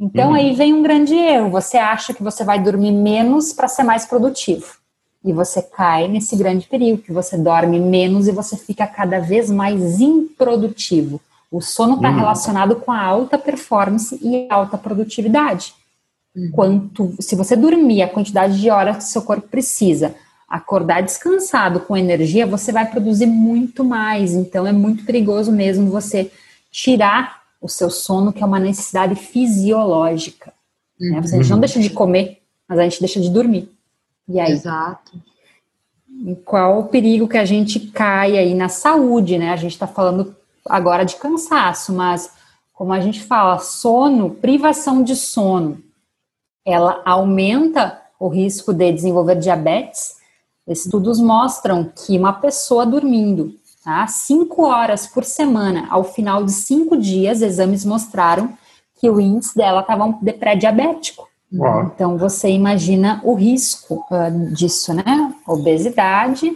[0.00, 0.34] Então uhum.
[0.34, 1.50] aí vem um grande erro.
[1.50, 4.76] Você acha que você vai dormir menos para ser mais produtivo.
[5.24, 9.50] E você cai nesse grande perigo, que você dorme menos e você fica cada vez
[9.50, 11.20] mais improdutivo.
[11.50, 12.16] O sono está uhum.
[12.16, 15.74] relacionado com a alta performance e alta produtividade.
[16.36, 16.50] Uhum.
[16.52, 20.14] Quanto, se você dormir a quantidade de horas que seu corpo precisa,
[20.48, 24.34] acordar descansado com energia, você vai produzir muito mais.
[24.34, 26.30] Então é muito perigoso mesmo você
[26.70, 30.52] tirar o seu sono, que é uma necessidade fisiológica.
[31.00, 31.12] Uhum.
[31.12, 31.18] Né?
[31.18, 33.70] A gente não deixa de comer, mas a gente deixa de dormir.
[34.28, 34.52] E aí?
[34.52, 35.12] Exato.
[36.44, 39.50] Qual o perigo que a gente cai aí na saúde, né?
[39.50, 40.36] A gente está falando
[40.66, 42.32] agora de cansaço, mas
[42.72, 45.82] como a gente fala, sono, privação de sono,
[46.64, 50.16] ela aumenta o risco de desenvolver diabetes.
[50.66, 56.96] Estudos mostram que uma pessoa dormindo tá, cinco horas por semana, ao final de cinco
[56.96, 58.56] dias, exames mostraram
[59.00, 61.27] que o índice dela estava pré-diabético.
[61.94, 65.34] Então você imagina o risco uh, disso, né?
[65.46, 66.52] Obesidade,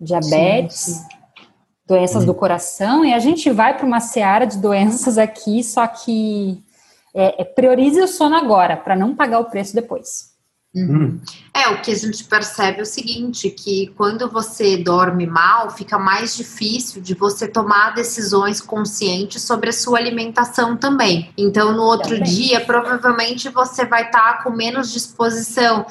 [0.00, 1.06] diabetes, sim, sim.
[1.86, 6.62] doenças do coração, e a gente vai para uma seara de doenças aqui, só que
[7.14, 10.33] é, é, priorize o sono agora, para não pagar o preço depois.
[10.74, 11.20] Uhum.
[11.52, 15.96] É, o que a gente percebe é o seguinte, que quando você dorme mal, fica
[15.96, 21.30] mais difícil de você tomar decisões conscientes sobre a sua alimentação também.
[21.38, 22.24] Então, no outro também.
[22.24, 25.86] dia, provavelmente você vai estar tá com menos disposição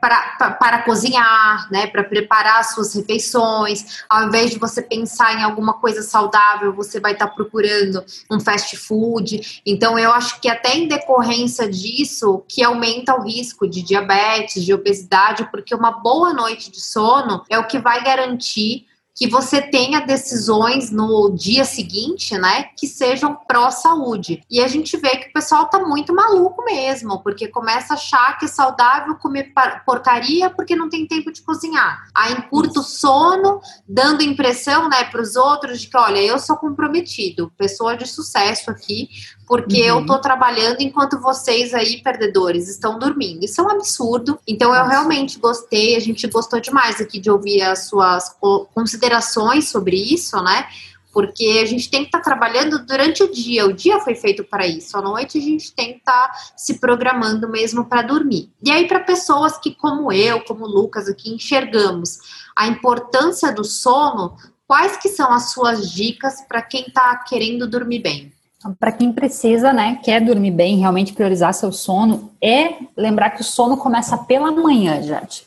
[0.00, 4.02] para, para cozinhar, né, para preparar as suas refeições.
[4.08, 8.40] Ao invés de você pensar em alguma coisa saudável, você vai estar tá procurando um
[8.40, 9.62] fast food.
[9.66, 14.72] Então, eu acho que até em decorrência disso, que aumenta o risco de diabetes, de
[14.72, 18.89] obesidade, porque uma boa noite de sono é o que vai garantir
[19.20, 24.42] que você tenha decisões no dia seguinte, né, que sejam pró-saúde.
[24.50, 28.38] E a gente vê que o pessoal tá muito maluco mesmo, porque começa a achar
[28.38, 29.52] que é saudável comer
[29.84, 32.06] porcaria porque não tem tempo de cozinhar.
[32.14, 36.56] Aí encurta o sono, dando impressão, né, para os outros de que, olha, eu sou
[36.56, 39.10] comprometido, pessoa de sucesso aqui,
[39.50, 39.98] porque uhum.
[39.98, 43.44] eu tô trabalhando enquanto vocês aí, perdedores, estão dormindo.
[43.44, 44.38] Isso é um absurdo.
[44.46, 48.32] Então, eu realmente gostei, a gente gostou demais aqui de ouvir as suas
[48.72, 50.68] considerações sobre isso, né?
[51.12, 53.66] Porque a gente tem que estar tá trabalhando durante o dia.
[53.66, 54.96] O dia foi feito para isso.
[54.96, 58.52] À noite a gente tem que estar tá se programando mesmo para dormir.
[58.62, 62.20] E aí, para pessoas que, como eu, como o Lucas aqui, enxergamos
[62.54, 67.98] a importância do sono, quais que são as suas dicas para quem está querendo dormir
[67.98, 68.32] bem?
[68.60, 73.40] Então, para quem precisa, né, quer dormir bem, realmente priorizar seu sono, é lembrar que
[73.40, 75.46] o sono começa pela manhã, gente.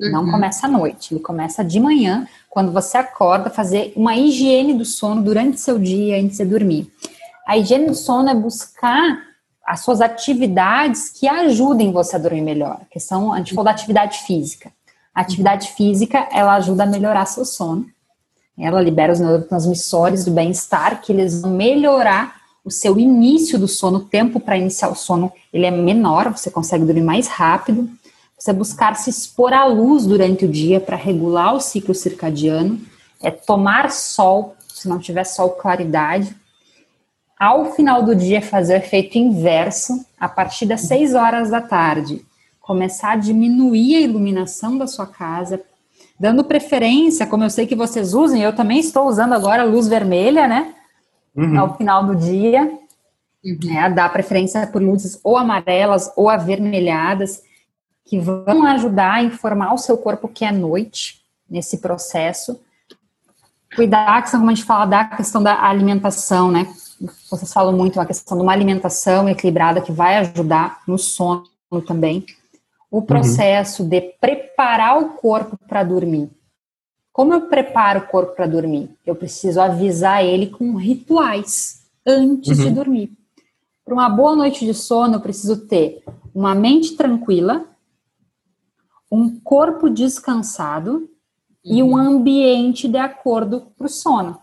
[0.00, 0.10] Uhum.
[0.10, 4.86] Não começa à noite, ele começa de manhã, quando você acorda, fazer uma higiene do
[4.86, 6.90] sono durante seu dia antes de dormir.
[7.46, 9.22] A higiene do sono é buscar
[9.66, 13.72] as suas atividades que ajudem você a dormir melhor, que são, a gente falou da
[13.72, 14.72] atividade física.
[15.14, 17.84] A atividade física, ela ajuda a melhorar seu sono.
[18.58, 23.98] Ela libera os neurotransmissores do bem-estar, que eles vão melhorar o seu início do sono,
[23.98, 27.88] o tempo para iniciar o sono, ele é menor, você consegue dormir mais rápido.
[28.36, 32.80] Você buscar se expor à luz durante o dia para regular o ciclo circadiano,
[33.22, 36.34] é tomar sol, se não tiver sol, claridade.
[37.38, 42.26] Ao final do dia, fazer o efeito inverso, a partir das 6 horas da tarde,
[42.60, 45.62] começar a diminuir a iluminação da sua casa,
[46.18, 50.48] dando preferência, como eu sei que vocês usam, eu também estou usando agora luz vermelha,
[50.48, 50.74] né?
[51.36, 51.60] Uhum.
[51.60, 52.62] ao final do dia.
[53.44, 53.58] Uhum.
[53.62, 57.42] Né, dar preferência por luzes ou amarelas ou avermelhadas,
[58.04, 62.60] que vão ajudar a informar o seu corpo que é noite nesse processo.
[63.74, 66.66] Cuidar, como a gente fala da questão da alimentação, né?
[67.30, 71.44] Vocês falam muito a questão de uma alimentação equilibrada que vai ajudar no sono
[71.86, 72.24] também.
[72.90, 73.02] O uhum.
[73.02, 73.88] processo uhum.
[73.88, 76.30] de preparar o corpo para dormir.
[77.16, 78.90] Como eu preparo o corpo para dormir?
[79.06, 82.64] Eu preciso avisar ele com rituais antes uhum.
[82.66, 83.10] de dormir.
[83.82, 87.64] Para uma boa noite de sono, eu preciso ter uma mente tranquila,
[89.10, 91.08] um corpo descansado uhum.
[91.64, 91.96] e um uhum.
[91.96, 94.38] ambiente de acordo para o sono.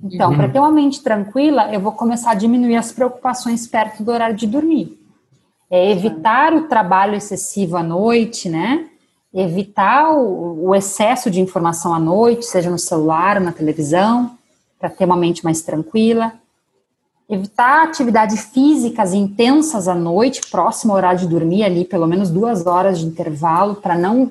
[0.00, 0.36] Então, uhum.
[0.36, 4.36] para ter uma mente tranquila, eu vou começar a diminuir as preocupações perto do horário
[4.36, 5.04] de dormir.
[5.68, 8.88] É evitar o trabalho excessivo à noite, né?
[9.34, 14.38] Evitar o, o, excesso de informação à noite, seja no celular ou na televisão,
[14.78, 16.32] para ter uma mente mais tranquila.
[17.28, 22.64] Evitar atividades físicas intensas à noite, próximo ao horário de dormir, ali pelo menos duas
[22.64, 24.30] horas de intervalo, para não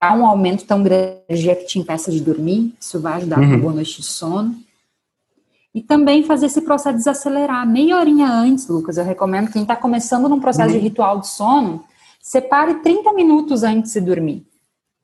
[0.00, 2.74] dar um aumento tão grande que te impeça de dormir.
[2.80, 3.46] Isso vai ajudar uhum.
[3.46, 4.56] uma boa noite de sono.
[5.72, 7.66] E também fazer esse processo desacelerar.
[7.66, 10.78] Meia horinha antes, Lucas, eu recomendo quem está começando num processo uhum.
[10.78, 11.84] de ritual de sono,
[12.22, 14.46] separe 30 minutos antes de dormir.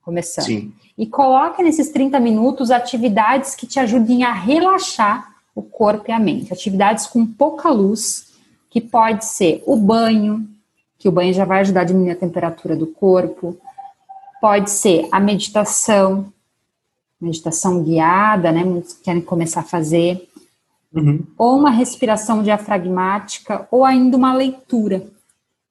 [0.01, 0.45] Começando.
[0.45, 0.73] Sim.
[0.97, 6.19] E coloque nesses 30 minutos atividades que te ajudem a relaxar o corpo e a
[6.19, 6.53] mente.
[6.53, 8.31] Atividades com pouca luz,
[8.69, 10.47] que pode ser o banho,
[10.97, 13.57] que o banho já vai ajudar a diminuir a temperatura do corpo.
[14.41, 16.31] Pode ser a meditação,
[17.19, 18.63] meditação guiada, né?
[18.63, 20.27] Muitos querem começar a fazer.
[20.93, 21.23] Uhum.
[21.37, 25.05] Ou uma respiração diafragmática, ou ainda uma leitura.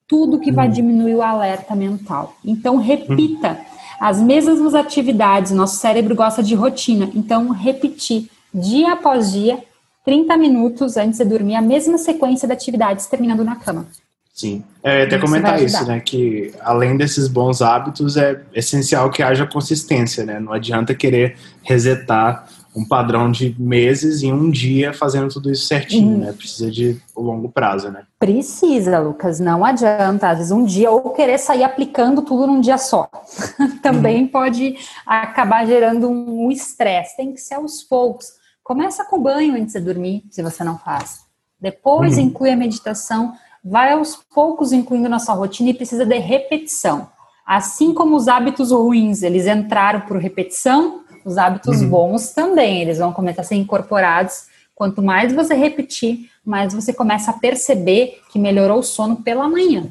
[0.09, 0.55] Tudo que uhum.
[0.55, 2.35] vai diminuir o alerta mental.
[2.43, 3.57] Então, repita uhum.
[4.01, 5.53] as mesmas atividades.
[5.53, 7.09] Nosso cérebro gosta de rotina.
[7.15, 9.63] Então, repetir dia após dia
[10.03, 13.85] 30 minutos antes de dormir, a mesma sequência de atividades terminando na cama.
[14.33, 14.63] Sim.
[14.81, 15.99] É, até comentar isso, né?
[15.99, 20.39] Que além desses bons hábitos, é essencial que haja consistência, né?
[20.39, 26.15] Não adianta querer resetar um padrão de meses em um dia fazendo tudo isso certinho,
[26.15, 26.19] hum.
[26.19, 26.33] né?
[26.33, 28.03] Precisa de longo prazo, né?
[28.19, 29.39] Precisa, Lucas.
[29.39, 33.09] Não adianta, às vezes, um dia ou querer sair aplicando tudo num dia só.
[33.81, 34.27] Também hum.
[34.27, 37.17] pode acabar gerando um estresse.
[37.17, 38.27] Tem que ser aos poucos.
[38.63, 41.21] Começa com banho antes de dormir, se você não faz.
[41.59, 42.25] Depois uhum.
[42.25, 47.09] inclui a meditação, vai aos poucos incluindo na sua rotina e precisa de repetição.
[47.45, 51.89] Assim como os hábitos ruins, eles entraram por repetição, os hábitos uhum.
[51.89, 54.47] bons também, eles vão começar a ser incorporados.
[54.75, 59.85] Quanto mais você repetir, mais você começa a perceber que melhorou o sono pela manhã.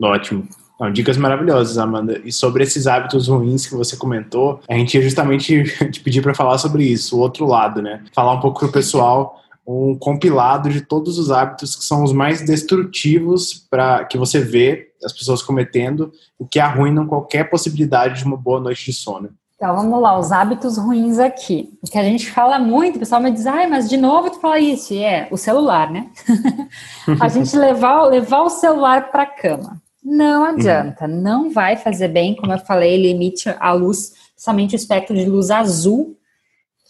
[0.00, 0.48] Ótimo.
[0.78, 2.20] Não, dicas maravilhosas, Amanda.
[2.24, 6.34] E sobre esses hábitos ruins que você comentou, a gente ia justamente te pedir para
[6.34, 8.02] falar sobre isso, o outro lado, né?
[8.14, 12.12] Falar um pouco para o pessoal um compilado de todos os hábitos que são os
[12.12, 18.24] mais destrutivos para que você vê as pessoas cometendo, o que arruinam qualquer possibilidade de
[18.24, 19.30] uma boa noite de sono.
[19.56, 21.78] Então vamos lá, os hábitos ruins aqui.
[21.82, 24.38] O que a gente fala muito, o pessoal me diz, ai, mas de novo tu
[24.38, 24.92] fala isso.
[24.92, 26.10] E é o celular, né?
[27.18, 29.80] a gente levar, levar o celular para a cama.
[30.04, 31.20] Não adianta, uhum.
[31.20, 35.24] não vai fazer bem, como eu falei, ele emite a luz, somente o espectro de
[35.24, 36.16] luz azul,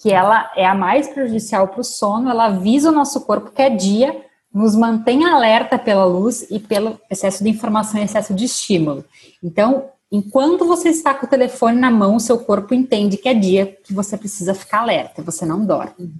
[0.02, 3.62] que ela é a mais prejudicial para o sono, ela avisa o nosso corpo que
[3.62, 8.44] é dia, nos mantém alerta pela luz e pelo excesso de informação e excesso de
[8.44, 9.04] estímulo.
[9.42, 13.34] Então, enquanto você está com o telefone na mão, o seu corpo entende que é
[13.34, 16.12] dia que você precisa ficar alerta, você não dorme.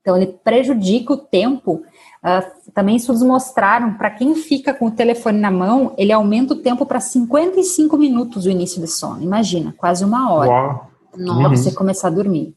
[0.00, 1.82] Então, ele prejudica o tempo
[2.20, 6.56] Uh, também estudos mostraram, para quem fica com o telefone na mão, ele aumenta o
[6.56, 9.22] tempo para 55 minutos o início do sono.
[9.22, 11.48] Imagina, quase uma hora para uhum.
[11.48, 12.54] você começar a dormir.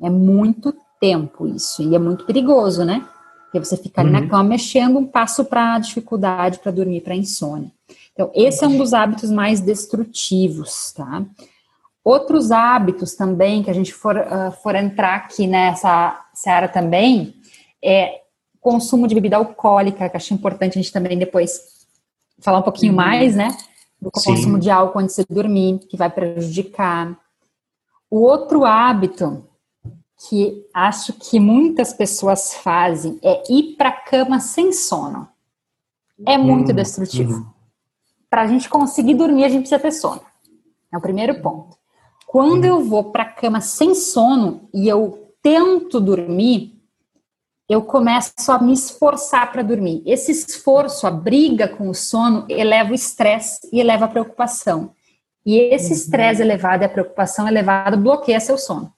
[0.00, 3.04] É muito tempo isso, e é muito perigoso, né?
[3.44, 4.20] Porque você fica ali uhum.
[4.20, 7.72] na cama mexendo um passo para dificuldade para dormir, para insônia.
[8.16, 11.22] Então, esse é um dos hábitos mais destrutivos, tá?
[12.02, 17.34] Outros hábitos também, que a gente for, uh, for entrar aqui nessa seara também,
[17.84, 18.22] é
[18.58, 21.60] consumo de bebida alcoólica, que acho importante a gente também depois
[22.38, 22.96] falar um pouquinho uhum.
[22.96, 23.54] mais, né?
[24.00, 24.60] Do consumo Sim.
[24.60, 27.18] de álcool antes de dormir, que vai prejudicar.
[28.10, 29.46] O outro hábito
[30.30, 35.28] que acho que muitas pessoas fazem é ir para a cama sem sono.
[36.24, 36.76] É muito uhum.
[36.76, 37.34] destrutivo.
[37.34, 37.55] Uhum.
[38.28, 40.20] Para a gente conseguir dormir, a gente precisa ter sono.
[40.92, 41.76] É o primeiro ponto.
[42.26, 46.76] Quando eu vou para a cama sem sono e eu tento dormir,
[47.68, 50.02] eu começo a me esforçar para dormir.
[50.06, 54.92] Esse esforço, a briga com o sono, eleva o estresse e eleva a preocupação.
[55.44, 55.92] E esse uhum.
[55.92, 56.48] estresse uhum.
[56.48, 58.92] elevado e a preocupação elevada bloqueia seu sono.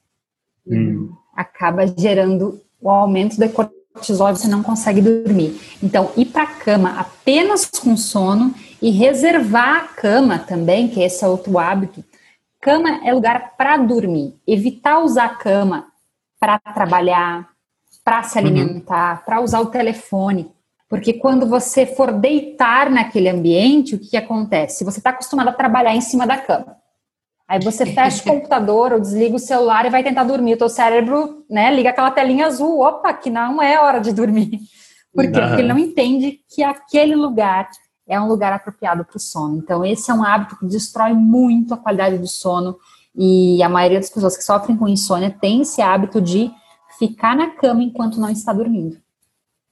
[0.67, 1.13] Uhum.
[1.35, 5.61] Acaba gerando o aumento da cortisol e você não consegue dormir.
[5.83, 11.25] Então, ir para a cama apenas com sono e reservar a cama também, que esse
[11.25, 12.05] é outro hábito.
[12.61, 14.35] Cama é lugar para dormir.
[14.47, 15.87] Evitar usar a cama
[16.41, 17.49] para trabalhar,
[18.05, 18.47] para se uhum.
[18.47, 19.25] alimentar, uhum.
[19.25, 20.51] para usar o telefone.
[20.89, 24.85] Porque quando você for deitar naquele ambiente, o que, que acontece?
[24.85, 26.77] Você está acostumado a trabalhar em cima da cama.
[27.47, 30.55] Aí você fecha o computador ou desliga o celular e vai tentar dormir.
[30.55, 32.81] O teu cérebro, né, liga aquela telinha azul.
[32.81, 34.61] Opa, que não é hora de dormir.
[35.13, 35.41] Por quê?
[35.41, 37.69] Porque ele não entende que aquele lugar
[38.09, 39.59] é um lugar apropriado para o sono.
[39.59, 42.77] Então, esse é um hábito que destrói muito a qualidade do sono.
[43.15, 46.51] E a maioria das pessoas que sofrem com insônia tem esse hábito de
[46.99, 48.97] ficar na cama enquanto não está dormindo.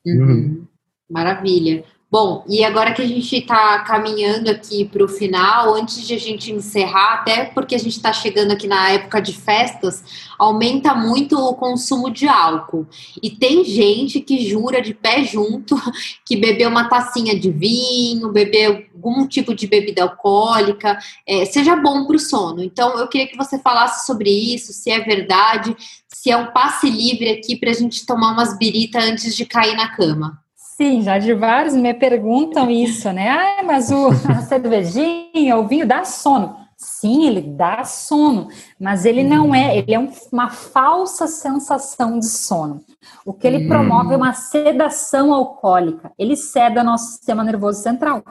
[0.05, 0.67] Uhum.
[1.09, 1.85] Maravilha.
[2.09, 6.19] Bom, e agora que a gente está caminhando aqui para o final, antes de a
[6.19, 10.05] gente encerrar, até porque a gente está chegando aqui na época de festas,
[10.39, 12.87] aumenta muito o consumo de álcool.
[13.21, 15.75] E tem gente que jura de pé junto
[16.25, 22.07] que beber uma tacinha de vinho, beber algum tipo de bebida alcoólica, é, seja bom
[22.07, 22.63] para o sono.
[22.63, 25.77] Então, eu queria que você falasse sobre isso, se é verdade,
[26.07, 29.75] se é um passe livre aqui para a gente tomar umas biritas antes de cair
[29.75, 30.46] na cama.
[30.77, 33.31] Sim, já de vários me perguntam isso, né?
[33.31, 36.55] Ah, mas o, a cervejinha, o vinho dá sono.
[36.77, 38.49] Sim, ele dá sono,
[38.79, 42.85] mas ele não é, ele é um, uma falsa sensação de sono.
[43.25, 46.13] O que ele promove é uma sedação alcoólica.
[46.19, 48.23] Ele ceda nosso sistema nervoso central.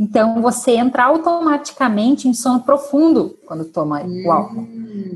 [0.00, 4.66] Então você entra automaticamente em sono profundo quando toma o álcool.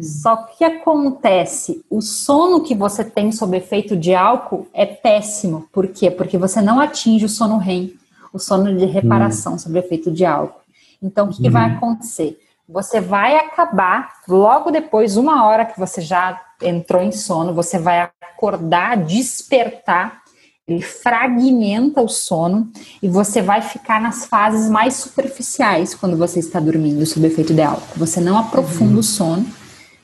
[0.02, 5.66] Só que acontece, o sono que você tem sob efeito de álcool é péssimo.
[5.72, 6.10] Por quê?
[6.10, 7.94] Porque você não atinge o sono REM,
[8.30, 9.58] o sono de reparação hum.
[9.58, 10.60] sob efeito de álcool.
[11.02, 11.76] Então o que, que vai uhum.
[11.78, 12.38] acontecer?
[12.68, 18.10] Você vai acabar logo depois, uma hora que você já entrou em sono, você vai
[18.20, 20.23] acordar, despertar
[20.66, 22.70] ele fragmenta o sono
[23.02, 27.60] e você vai ficar nas fases mais superficiais quando você está dormindo sob efeito de
[27.60, 27.98] álcool.
[27.98, 29.00] Você não aprofunda uhum.
[29.00, 29.46] o sono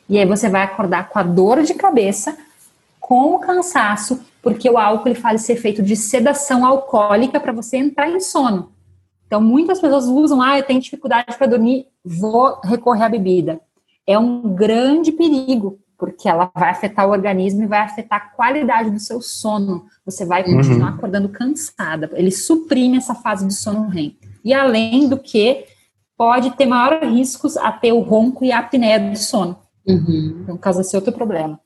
[0.06, 2.36] e aí você vai acordar com a dor de cabeça,
[2.98, 7.78] com o cansaço, porque o álcool ele faz esse efeito de sedação alcoólica para você
[7.78, 8.70] entrar em sono.
[9.26, 13.61] Então muitas pessoas usam, ah, eu tenho dificuldade para dormir, vou recorrer à bebida.
[14.06, 18.90] É um grande perigo, porque ela vai afetar o organismo e vai afetar a qualidade
[18.90, 19.84] do seu sono.
[20.05, 20.94] Você vai continuar uhum.
[20.96, 22.11] acordando cansada.
[22.14, 24.16] Ele suprime essa fase do sono REM.
[24.42, 25.66] E além do que,
[26.16, 29.59] pode ter maiores riscos a ter o ronco e a apneia do sono.
[29.86, 30.40] Uhum.
[30.42, 31.61] Então, causa esse outro problema.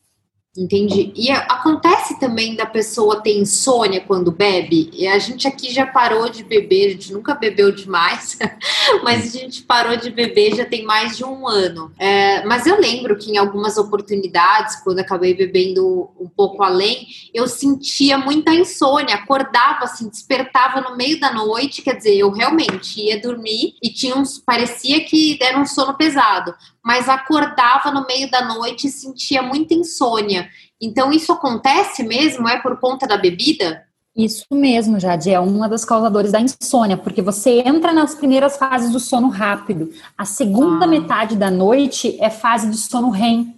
[0.56, 1.12] Entendi.
[1.16, 4.88] E acontece também da pessoa ter insônia quando bebe?
[4.92, 8.38] E a gente aqui já parou de beber, a gente nunca bebeu demais,
[9.02, 11.90] mas a gente parou de beber já tem mais de um ano.
[11.98, 17.48] É, mas eu lembro que em algumas oportunidades, quando acabei bebendo um pouco além, eu
[17.48, 23.20] sentia muita insônia, acordava assim, despertava no meio da noite, quer dizer, eu realmente ia
[23.20, 26.54] dormir e tinha uns, parecia que era um sono pesado,
[26.84, 30.48] mas acordava no meio da noite e sentia muita insônia.
[30.80, 32.46] Então, isso acontece mesmo?
[32.46, 33.84] É por conta da bebida?
[34.14, 38.92] Isso mesmo, Jade, é uma das causadores da insônia, porque você entra nas primeiras fases
[38.92, 39.90] do sono rápido.
[40.16, 40.88] A segunda ah.
[40.88, 43.56] metade da noite é fase de sono REM.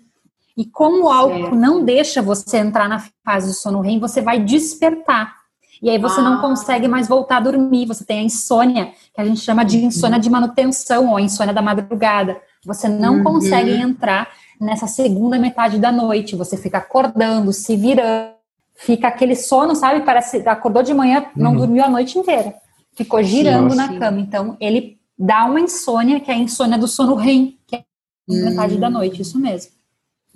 [0.57, 1.57] E como o álcool certo.
[1.57, 5.35] não deixa você entrar na fase do sono REM, você vai despertar.
[5.83, 6.23] E aí você ah.
[6.23, 7.85] não consegue mais voltar a dormir.
[7.85, 11.61] Você tem a insônia, que a gente chama de insônia de manutenção ou insônia da
[11.61, 12.41] madrugada.
[12.67, 13.25] Você não uhum.
[13.25, 14.29] consegue entrar
[14.61, 16.37] nessa segunda metade da noite.
[16.37, 18.33] Você fica acordando, se virando,
[18.75, 20.05] fica aquele sono, sabe?
[20.05, 21.59] Parece acordou de manhã, não uhum.
[21.59, 22.55] dormiu a noite inteira.
[22.95, 24.21] Ficou girando na cama.
[24.21, 27.83] Então, ele dá uma insônia, que é a insônia do sono REM, que é a
[28.29, 28.45] uhum.
[28.45, 29.76] metade da noite, isso mesmo.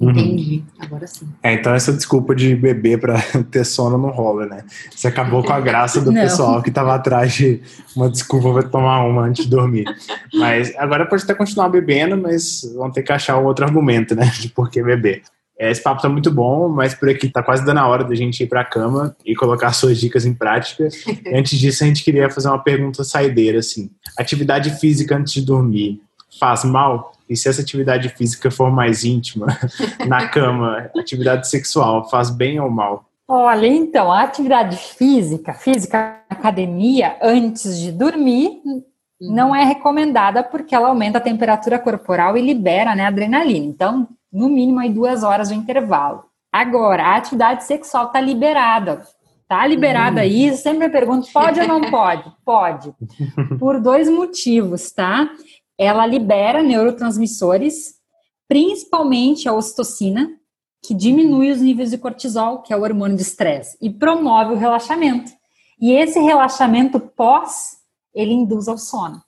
[0.01, 0.11] Uhum.
[0.11, 1.29] Entendi, agora sim.
[1.43, 3.21] É, então essa desculpa de beber para
[3.51, 4.65] ter sono não rola, né?
[4.91, 7.61] Você acabou com a graça do pessoal que tava atrás de
[7.95, 9.85] uma desculpa para tomar uma antes de dormir.
[10.33, 14.33] Mas agora pode até continuar bebendo, mas vão ter que achar um outro argumento, né?
[14.41, 15.23] De por que beber.
[15.59, 18.15] É, esse papo tá muito bom, mas por aqui tá quase dando a hora da
[18.15, 20.89] gente ir para a cama e colocar suas dicas em prática.
[21.27, 23.91] E antes disso, a gente queria fazer uma pergunta saideira, assim.
[24.19, 26.01] Atividade física antes de dormir
[26.39, 27.13] faz mal?
[27.29, 29.47] E se essa atividade física for mais íntima,
[30.07, 33.05] na cama, atividade sexual, faz bem ou mal?
[33.29, 38.83] Olha, então, a atividade física, física academia, antes de dormir, uhum.
[39.21, 43.65] não é recomendada porque ela aumenta a temperatura corporal e libera né, adrenalina.
[43.65, 46.25] Então, no mínimo aí duas horas de intervalo.
[46.53, 49.03] Agora, a atividade sexual está liberada.
[49.47, 50.23] Tá liberada uhum.
[50.23, 52.33] aí, sempre me pergunto, pode ou não pode?
[52.45, 52.93] Pode.
[53.59, 55.29] Por dois motivos, tá?
[55.81, 57.95] Ela libera neurotransmissores,
[58.47, 60.31] principalmente a ocitocina,
[60.83, 64.59] que diminui os níveis de cortisol, que é o hormônio de estresse, e promove o
[64.59, 65.33] relaxamento.
[65.81, 67.79] E esse relaxamento pós,
[68.15, 69.23] ele induz ao sono.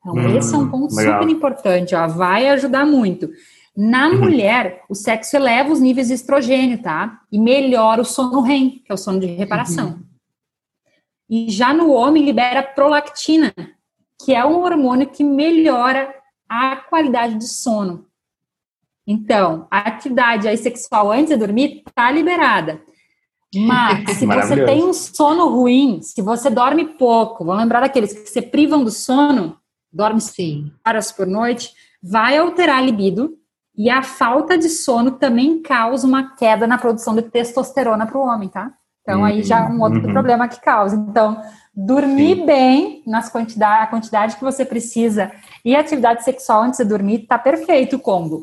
[0.00, 1.20] Então, hum, esse é um ponto legal.
[1.20, 3.28] super importante, ó, vai ajudar muito.
[3.76, 4.20] Na uhum.
[4.20, 7.20] mulher, o sexo eleva os níveis de estrogênio, tá?
[7.30, 9.88] E melhora o sono REM, que é o sono de reparação.
[9.88, 10.04] Uhum.
[11.28, 13.52] E já no homem, libera prolactina,
[14.24, 16.14] que é um hormônio que melhora
[16.48, 18.06] a qualidade do sono.
[19.06, 22.80] Então, a atividade aí sexual antes de dormir está liberada.
[23.54, 28.28] Mas se você tem um sono ruim, se você dorme pouco, vamos lembrar daqueles que
[28.28, 29.56] se privam do sono,
[29.92, 33.36] dorme sim horas por noite, vai alterar a libido
[33.76, 38.22] e a falta de sono também causa uma queda na produção de testosterona para o
[38.22, 38.72] homem, tá?
[39.02, 40.12] Então, aí já é um outro uhum.
[40.12, 40.94] problema que causa.
[40.94, 41.40] Então,
[41.86, 42.46] dormir Sim.
[42.46, 45.30] bem nas quantidade, a quantidade que você precisa
[45.64, 48.42] e atividade sexual antes de dormir, tá perfeito o combo.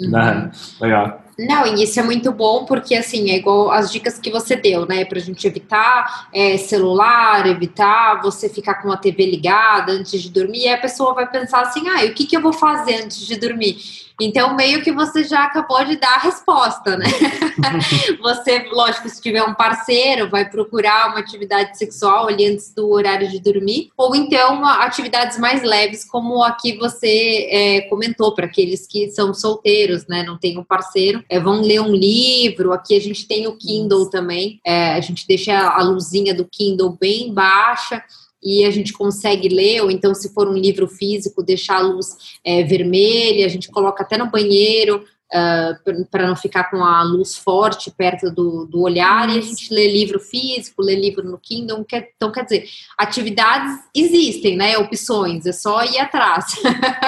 [0.00, 0.50] Uhum.
[0.80, 1.22] Legal.
[1.38, 4.86] Não, e isso é muito bom porque, assim, é igual as dicas que você deu,
[4.86, 5.04] né?
[5.04, 10.64] Pra gente evitar é, celular, evitar você ficar com a TV ligada antes de dormir.
[10.64, 13.38] E a pessoa vai pensar assim, ah, o que, que eu vou fazer antes de
[13.38, 13.78] dormir?
[14.20, 17.06] Então, meio que você já acabou de dar a resposta, né?
[18.20, 23.28] você, lógico, se tiver um parceiro, vai procurar uma atividade sexual ali antes do horário
[23.28, 29.10] de dormir, ou então atividades mais leves, como aqui você é, comentou, para aqueles que
[29.10, 30.22] são solteiros, né?
[30.22, 32.72] Não tem um parceiro, é, vão ler um livro.
[32.72, 36.96] Aqui a gente tem o Kindle também, é, a gente deixa a luzinha do Kindle
[37.00, 38.02] bem baixa
[38.42, 42.38] e a gente consegue ler, ou então, se for um livro físico, deixar a luz
[42.44, 45.04] é, vermelha, a gente coloca até no banheiro.
[45.32, 49.72] Uh, para não ficar com a luz forte perto do, do olhar, e a gente
[49.72, 51.84] lê livro físico, lê livro no Kindle.
[51.84, 52.64] Quer, então, quer dizer,
[52.98, 54.76] atividades existem, né?
[54.76, 56.46] Opções, é só ir atrás.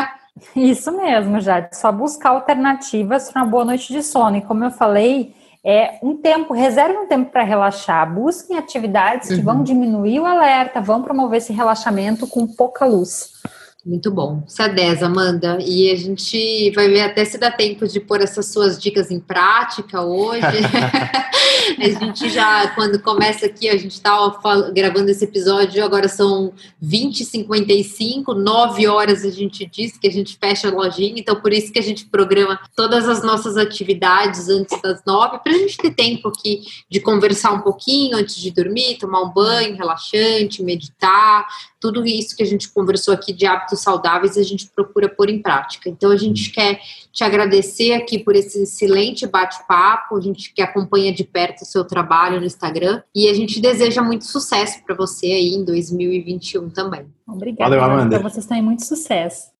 [0.55, 1.76] Isso mesmo, Jade.
[1.76, 4.37] Só buscar alternativas para uma boa noite de sono.
[4.37, 9.36] E como eu falei, é um tempo, reserve um tempo para relaxar, busquem atividades uhum.
[9.36, 9.62] que vão uhum.
[9.62, 13.30] diminuir o alerta, vão promover esse relaxamento com pouca luz.
[13.84, 14.44] Muito bom.
[14.46, 15.58] Isso é 10, Amanda.
[15.60, 19.18] E a gente vai ver até se dá tempo de pôr essas suas dicas em
[19.18, 20.40] prática hoje.
[21.78, 24.38] a gente já, quando começa aqui, a gente estava
[24.70, 30.36] gravando esse episódio, agora são 20 55 9 horas a gente diz que a gente
[30.38, 34.80] fecha a lojinha, então por isso que a gente programa todas as nossas atividades antes
[34.80, 38.98] das 9, para a gente ter tempo aqui de conversar um pouquinho antes de dormir,
[38.98, 41.46] tomar um banho relaxante, meditar,
[41.82, 45.42] tudo isso que a gente conversou aqui de hábitos saudáveis, a gente procura pôr em
[45.42, 45.88] prática.
[45.88, 46.78] Então, a gente quer
[47.12, 51.84] te agradecer aqui por esse excelente bate-papo, a gente que acompanha de perto o seu
[51.84, 57.06] trabalho no Instagram e a gente deseja muito sucesso para você aí em 2021 também.
[57.28, 58.18] Obrigada, Valeu, Amanda.
[58.18, 59.51] Para vocês também muito sucesso.